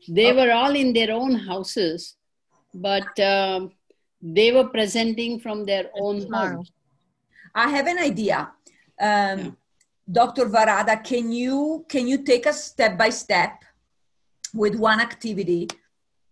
[0.08, 2.16] They were all in their own houses,
[2.74, 3.74] but um,
[4.22, 6.56] they were presenting from their own Tomorrow.
[6.56, 6.72] homes.
[7.54, 8.52] I have an idea.
[9.02, 9.58] Um,
[10.10, 10.46] Dr.
[10.46, 13.64] Varada, can you can you take us step by step
[14.54, 15.68] with one activity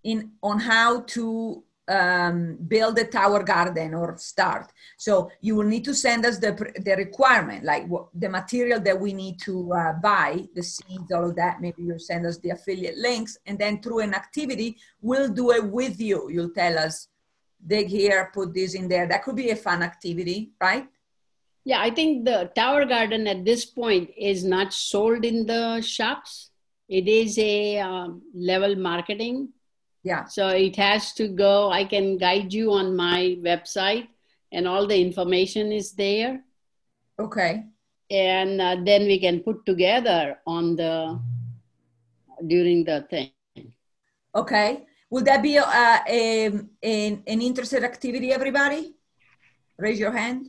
[0.03, 4.71] in on how to um, build a tower garden or start?
[4.97, 6.51] So you will need to send us the
[6.85, 11.29] the requirement, like what, the material that we need to uh, buy, the seeds, all
[11.29, 11.61] of that.
[11.61, 15.65] Maybe you'll send us the affiliate links, and then through an activity, we'll do it
[15.65, 16.29] with you.
[16.29, 17.07] You'll tell us
[17.65, 19.07] dig here, put this in there.
[19.07, 20.87] That could be a fun activity, right?
[21.63, 26.49] Yeah, I think the Tower Garden at this point is not sold in the shops.
[26.89, 29.49] It is a um, level marketing.
[30.03, 30.25] Yeah.
[30.25, 31.69] So it has to go.
[31.69, 34.07] I can guide you on my website,
[34.51, 36.43] and all the information is there.
[37.19, 37.65] Okay.
[38.09, 41.19] And uh, then we can put together on the
[42.47, 43.31] during the thing.
[44.33, 44.87] Okay.
[45.11, 48.95] Would that be uh, a, an, an interested activity, everybody?
[49.77, 50.47] Raise your hand.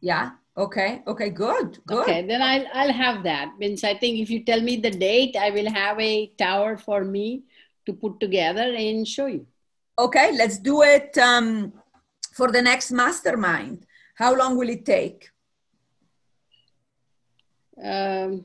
[0.00, 0.30] Yeah.
[0.58, 1.02] Okay.
[1.06, 1.30] Okay.
[1.30, 1.78] Good.
[1.86, 2.02] Good.
[2.02, 3.56] Okay, then I'll I'll have that.
[3.58, 7.04] Means I think if you tell me the date, I will have a tower for
[7.04, 7.44] me
[7.86, 9.46] to put together and show you.
[9.96, 10.32] Okay.
[10.36, 11.72] Let's do it um,
[12.32, 13.86] for the next mastermind.
[14.16, 15.30] How long will it take?
[17.80, 18.44] Um,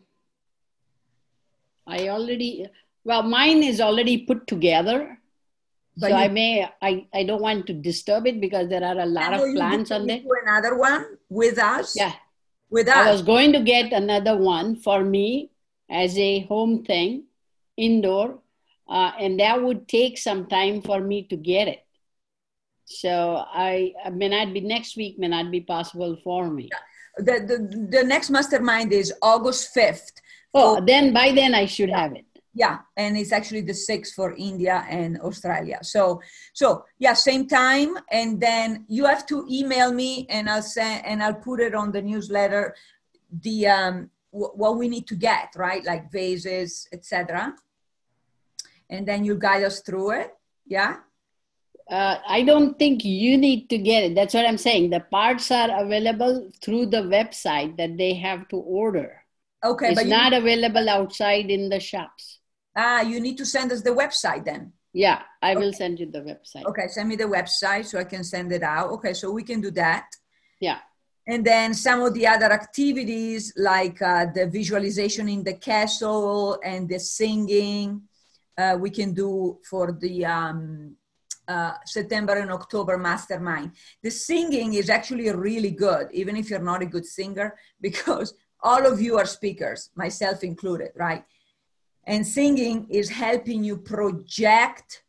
[1.88, 2.68] I already
[3.04, 5.20] well, mine is already put together.
[5.98, 9.06] But so I may I, I don't want to disturb it because there are a
[9.06, 10.22] lot of plants on there.
[10.44, 11.96] another one with us?
[11.96, 12.14] Yeah.
[12.70, 12.96] With us.
[12.96, 15.52] I was going to get another one for me
[15.90, 17.26] as a home thing,
[17.78, 18.40] indoor,
[18.90, 21.86] uh, and that would take some time for me to get it.
[22.86, 26.70] So I, I may not be next week, may not be possible for me.
[27.18, 30.12] The, the, the next mastermind is August 5th.
[30.54, 32.26] Oh, then by then I should have it.
[32.56, 35.80] Yeah, and it's actually the sixth for India and Australia.
[35.82, 36.22] So,
[36.54, 41.24] so yeah, same time, and then you have to email me, and I'll send, and
[41.24, 42.76] I'll put it on the newsletter,
[43.42, 47.56] the um, w- what we need to get, right, like vases, etc.
[48.90, 50.34] And then you guide us through it.
[50.68, 50.98] Yeah.
[51.90, 54.16] Uh, I don't think you need to get it.
[54.16, 54.92] That's what I'm saying.
[54.92, 59.24] The parts are available through the website that they have to order.
[59.64, 62.40] Okay, it's not available outside in the shops.
[62.76, 64.74] Ah, you need to send us the website then.
[64.94, 66.66] Yeah, I will send you the website.
[66.66, 68.92] Okay, send me the website so I can send it out.
[68.92, 70.06] Okay, so we can do that.
[70.60, 70.80] Yeah.
[71.26, 76.88] And then some of the other activities like uh, the visualization in the castle and
[76.88, 78.04] the singing,
[78.58, 80.96] uh, we can do for the um,
[81.48, 83.72] uh, September and October mastermind.
[84.04, 88.86] The singing is actually really good, even if you're not a good singer, because all
[88.86, 91.24] of you are speakers, myself included, right?
[92.06, 95.04] And singing is helping you project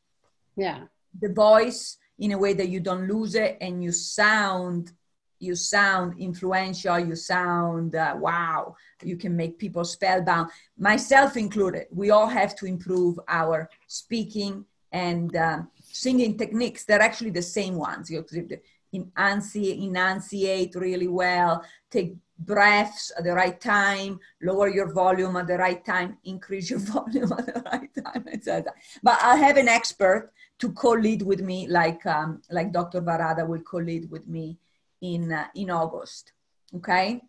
[0.57, 0.86] Yeah.
[1.20, 4.92] the voice in a way that you don't lose it and you sound
[5.40, 12.11] you sound influential you sound uh, wow you can make people spellbound myself included we
[12.11, 18.09] all have to improve our speaking and um, singing techniques they're actually the same ones
[18.11, 18.59] you have to
[18.95, 21.64] enunciate, really well.
[21.91, 26.79] Take breaths at the right time lower your volume at the right time increase your
[26.95, 28.72] volume at the right time etc
[29.04, 33.61] but i'll have an expert to co-lead with me like um, like dr varada will
[33.61, 34.58] co-lead with me
[35.00, 36.33] in uh, in august.
[36.75, 37.21] Okay?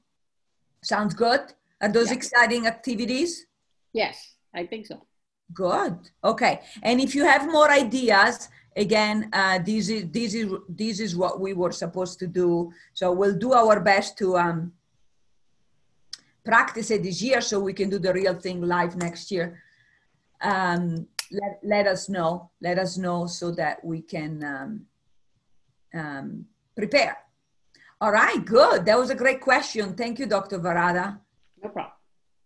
[0.82, 1.42] Sounds good?
[1.82, 2.18] Are those Yeah.
[2.18, 3.46] exciting activities?
[3.94, 5.06] Yes, I think so.
[5.54, 6.10] good.
[6.24, 6.62] Okay.
[6.82, 11.40] And if you have more ideas again uh, this is this is this is what
[11.40, 12.72] we were supposed to do.
[12.94, 14.74] So we'll do our best to um,
[16.44, 19.62] practice it this year so we can do the real thing live next year.
[20.42, 24.86] Um, let, let us know let us know so that we can um,
[26.00, 26.46] um,
[26.76, 27.18] prepare.
[28.02, 28.86] All right good.
[28.86, 29.96] That was a great question.
[29.96, 31.20] Thank you dr varada.
[31.64, 31.94] No problem.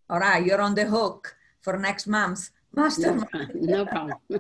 [0.10, 3.52] all right you're on the hook for next month's No, mastermind.
[3.56, 4.18] no problem.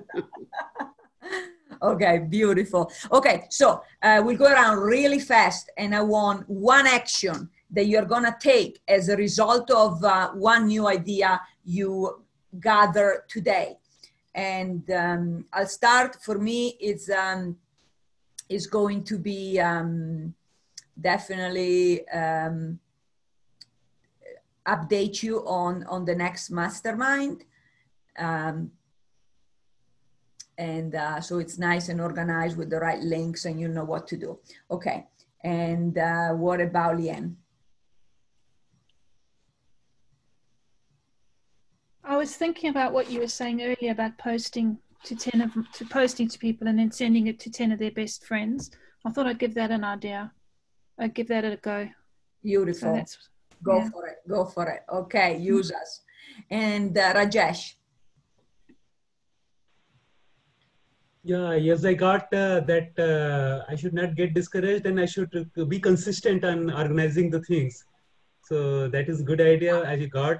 [1.82, 2.92] okay beautiful.
[3.12, 8.06] Okay so uh, we'll go around really fast and i want one action that you're
[8.06, 12.24] gonna take as a result of uh, one new idea you
[12.60, 13.78] gather today.
[14.36, 17.58] And um, i'll start for me it's um,
[18.50, 20.34] is going to be um,
[21.00, 22.80] definitely um,
[24.68, 27.46] update you on on the next mastermind.
[28.18, 28.72] Um,
[30.60, 34.06] and uh, so it's nice and organized with the right links and you know what
[34.08, 34.38] to do
[34.70, 35.00] okay
[35.44, 37.36] And uh, what about Leanne?
[42.04, 45.86] I was thinking about what you were saying earlier about posting to 10 of to
[45.86, 48.72] posting to people and then sending it to 10 of their best friends.
[49.06, 50.32] I thought I'd give that an idea.
[50.98, 51.86] I'd give that a go.
[51.86, 51.92] So
[52.44, 52.94] Beautiful.
[52.94, 53.30] that's
[53.64, 53.90] Go yeah.
[53.90, 54.18] for it.
[54.28, 54.84] Go for it.
[54.92, 56.02] Okay, use us.
[56.50, 57.76] And uh, Rajesh.
[61.24, 65.52] Yeah, yes, I got uh, that uh, I should not get discouraged and I should
[65.68, 67.84] be consistent on organizing the things.
[68.46, 70.38] So that is good idea as you got.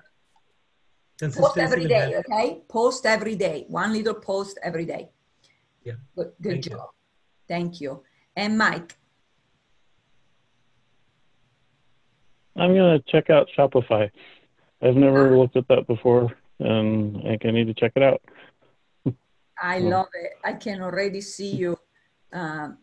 [1.20, 2.26] Post Consistency every will day, help.
[2.30, 2.62] okay?
[2.70, 3.66] Post every day.
[3.68, 5.10] One little post every day.
[5.84, 5.94] Yeah.
[6.16, 6.72] Good, good Thank you.
[6.72, 6.90] job.
[7.48, 8.04] Thank you.
[8.38, 8.96] And Mike.
[12.56, 14.10] I'm gonna check out Shopify.
[14.82, 18.22] I've never looked at that before, and I think I need to check it out.
[19.62, 20.32] I love it.
[20.44, 21.78] I can already see you
[22.34, 22.78] um,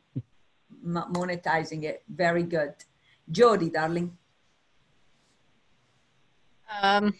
[0.83, 2.03] mo- monetizing it.
[2.09, 2.75] Very good.
[3.31, 4.17] Jody, darling.
[6.83, 7.15] Um,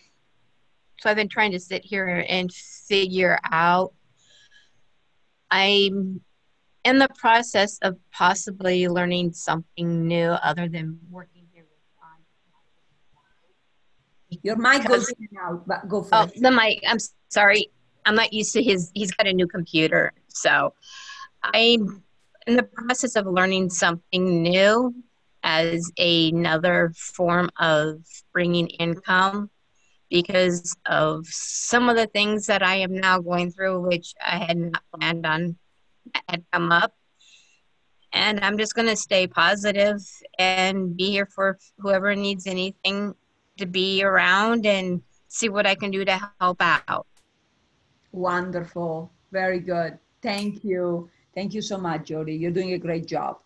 [1.01, 3.93] so I've been trying to sit here and figure out.
[5.51, 6.21] I'm
[6.85, 11.65] in the process of possibly learning something new other than working here
[14.31, 16.41] with Your mic goes Because- in and out, but go for Oh, it.
[16.43, 16.83] the mic.
[16.87, 17.71] I'm sorry.
[18.07, 18.91] I'm not used to his.
[18.95, 20.73] He's got a new computer, so
[21.43, 22.03] I'm
[22.47, 24.95] in the process of learning something new
[25.43, 28.01] as another form of
[28.33, 29.51] bringing income
[30.09, 34.57] because of some of the things that I am now going through, which I had
[34.57, 35.57] not planned on
[36.29, 36.95] had come up.
[38.13, 40.01] And I'm just going to stay positive
[40.39, 43.15] and be here for whoever needs anything
[43.59, 47.07] to be around and see what I can do to help out.
[48.17, 49.13] Wonderful.
[49.31, 49.99] Very good.
[50.23, 51.11] Thank you.
[51.35, 52.35] Thank you so much, Jody.
[52.35, 53.39] You're doing a great job.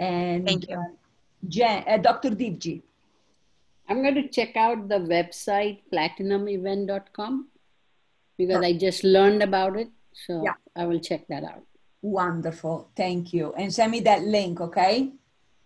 [0.00, 0.76] And Thank you.
[0.76, 0.82] uh,
[1.46, 2.30] Jen, uh, Dr.
[2.30, 2.82] Deepji.
[3.88, 7.48] I'm going to check out the website platinumevent.com
[8.36, 9.88] because I just learned about it.
[10.12, 10.54] So Yeah.
[10.74, 11.62] I will check that out.
[12.02, 12.90] Wonderful.
[12.96, 13.52] Thank you.
[13.54, 15.12] And send me that link, okay?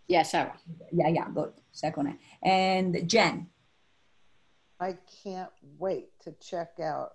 [0.06, 0.52] Yes, I will.
[0.92, 1.52] Yeah, yeah, good.
[1.72, 2.18] Second.
[2.42, 3.48] And Jen.
[4.78, 7.12] I can't wait to check out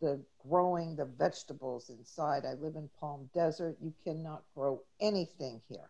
[0.00, 2.44] the growing the vegetables inside.
[2.44, 3.76] I live in Palm Desert.
[3.80, 5.88] You cannot grow anything here.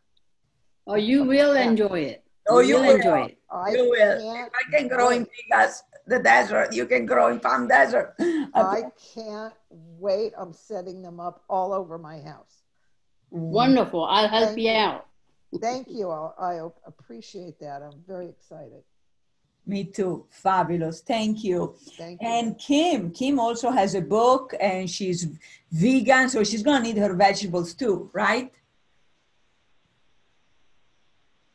[0.86, 2.22] Oh, you will enjoy it.
[2.48, 2.94] Oh, you will.
[2.94, 3.38] enjoy it.
[3.50, 4.20] I You will.
[4.20, 5.26] can't If I can grow in.
[5.50, 8.14] Vegas, the desert, you can grow in Palm Desert.
[8.54, 8.84] I
[9.14, 10.32] can't wait.
[10.38, 12.62] I'm setting them up all over my house.
[13.30, 14.04] Wonderful.
[14.04, 14.76] I'll help Thank you you.
[14.76, 15.06] out.
[15.60, 16.10] Thank you.
[16.10, 17.82] I I appreciate that.
[17.82, 18.82] I'm very excited.
[19.68, 20.26] Me too.
[20.30, 21.00] Fabulous.
[21.00, 21.74] Thank you.
[21.98, 22.28] Thank you.
[22.28, 25.26] And Kim, Kim also has a book and she's
[25.72, 28.52] vegan, so she's gonna need her vegetables too, right?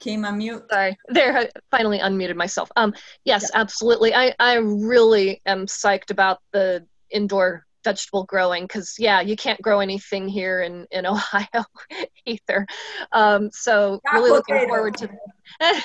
[0.01, 0.63] Kim, unmute.
[0.69, 1.37] Sorry, there.
[1.37, 2.71] I finally unmuted myself.
[2.75, 2.93] Um,
[3.23, 4.13] yes, absolutely.
[4.13, 9.79] I I really am psyched about the indoor vegetable growing because yeah, you can't grow
[9.79, 11.63] anything here in in Ohio
[12.25, 12.65] either.
[13.11, 14.73] Um, so Not really looking potato.
[14.73, 15.09] forward to.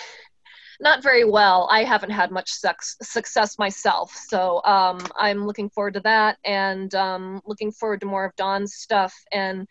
[0.81, 1.69] Not very well.
[1.71, 6.95] I haven't had much sex, success myself, so um, I'm looking forward to that, and
[6.95, 9.67] um, looking forward to more of Dawn's stuff and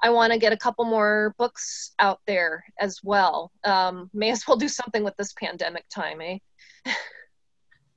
[0.00, 3.50] I want to get a couple more books out there as well.
[3.64, 6.38] Um, may as well do something with this pandemic time, eh?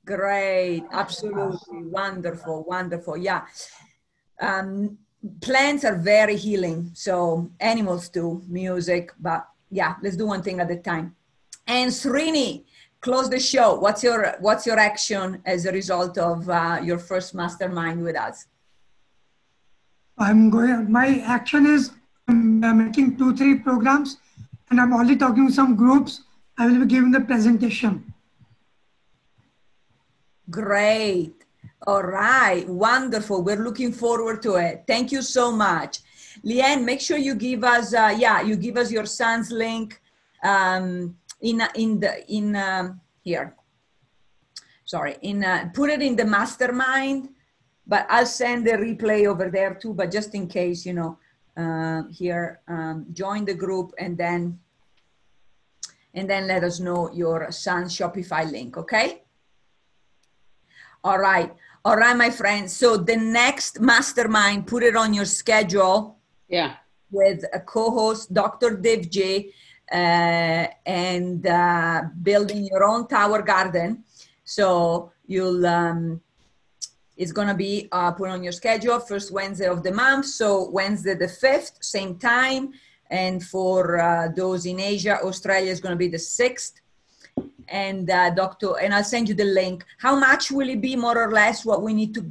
[0.04, 3.16] Great, absolutely wonderful, wonderful.
[3.16, 3.46] Yeah.
[4.40, 4.98] Um,
[5.40, 10.70] plants are very healing, so animals too, music, but yeah, let's do one thing at
[10.72, 11.14] a time.
[11.66, 12.64] And Srini,
[13.00, 13.74] close the show.
[13.74, 18.46] What's your what's your action as a result of uh, your first mastermind with us?
[20.18, 21.90] I'm going, my action is
[22.28, 24.18] I'm making two, three programs
[24.70, 26.22] and I'm already talking to some groups.
[26.58, 28.12] I will be giving the presentation.
[30.50, 31.34] Great.
[31.86, 32.68] All right.
[32.68, 33.42] Wonderful.
[33.42, 34.84] We're looking forward to it.
[34.86, 35.98] Thank you so much.
[36.44, 40.00] Leanne, make sure you give us, uh, yeah, you give us your son's link
[40.42, 43.54] um, in, in the, in um, here.
[44.84, 47.28] Sorry, in, uh, put it in the mastermind,
[47.86, 51.18] but I'll send the replay over there too, but just in case, you know,
[51.56, 54.58] uh, here, um, join the group and then,
[56.14, 59.22] and then let us know your son's Shopify link, okay?
[61.04, 61.52] All right.
[61.84, 62.72] All right, my friends.
[62.72, 66.76] So the next mastermind, put it on your schedule Yeah.
[67.10, 68.76] with a co-host, Dr.
[68.76, 69.52] Dev J,
[69.90, 74.04] uh, and uh, building your own tower garden.
[74.44, 76.20] So you'll, um,
[77.16, 80.26] it's gonna be uh, put on your schedule first Wednesday of the month.
[80.26, 82.72] So Wednesday the 5th, same time,
[83.10, 86.72] And for uh, those in Asia, Australia is to be the 6th.
[87.68, 88.78] And uh, Dr.
[88.80, 89.84] And I'll send you the link.
[89.98, 92.24] How much will it be, more or less, what we need to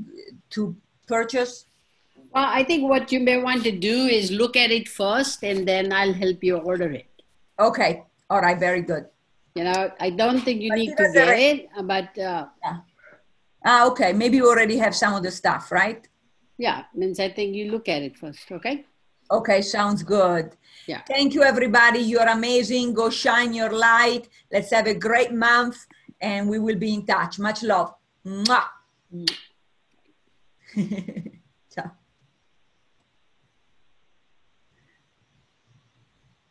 [0.51, 0.75] to
[1.07, 1.65] purchase?
[2.33, 5.67] Well, I think what you may want to do is look at it first, and
[5.67, 7.10] then I'll help you order it.
[7.61, 8.03] Okay.
[8.29, 8.59] All right.
[8.59, 9.05] Very good.
[9.55, 12.45] You know, I don't think you But need to get it- it, but uh,
[13.63, 14.11] Ah, okay.
[14.13, 16.07] Maybe you already have some of the stuff, right?
[16.57, 18.85] yeah, means I think you look at it first, okay?
[19.31, 20.55] Okay, sounds good.
[20.87, 21.01] Yeah.
[21.07, 21.99] Thank you, everybody.
[21.99, 22.93] You're amazing.
[22.93, 24.29] Go shine your light.
[24.51, 25.77] Let's have a great month,
[26.19, 27.39] and we will be in touch.
[27.39, 27.93] Much love.
[28.25, 28.65] Mwah.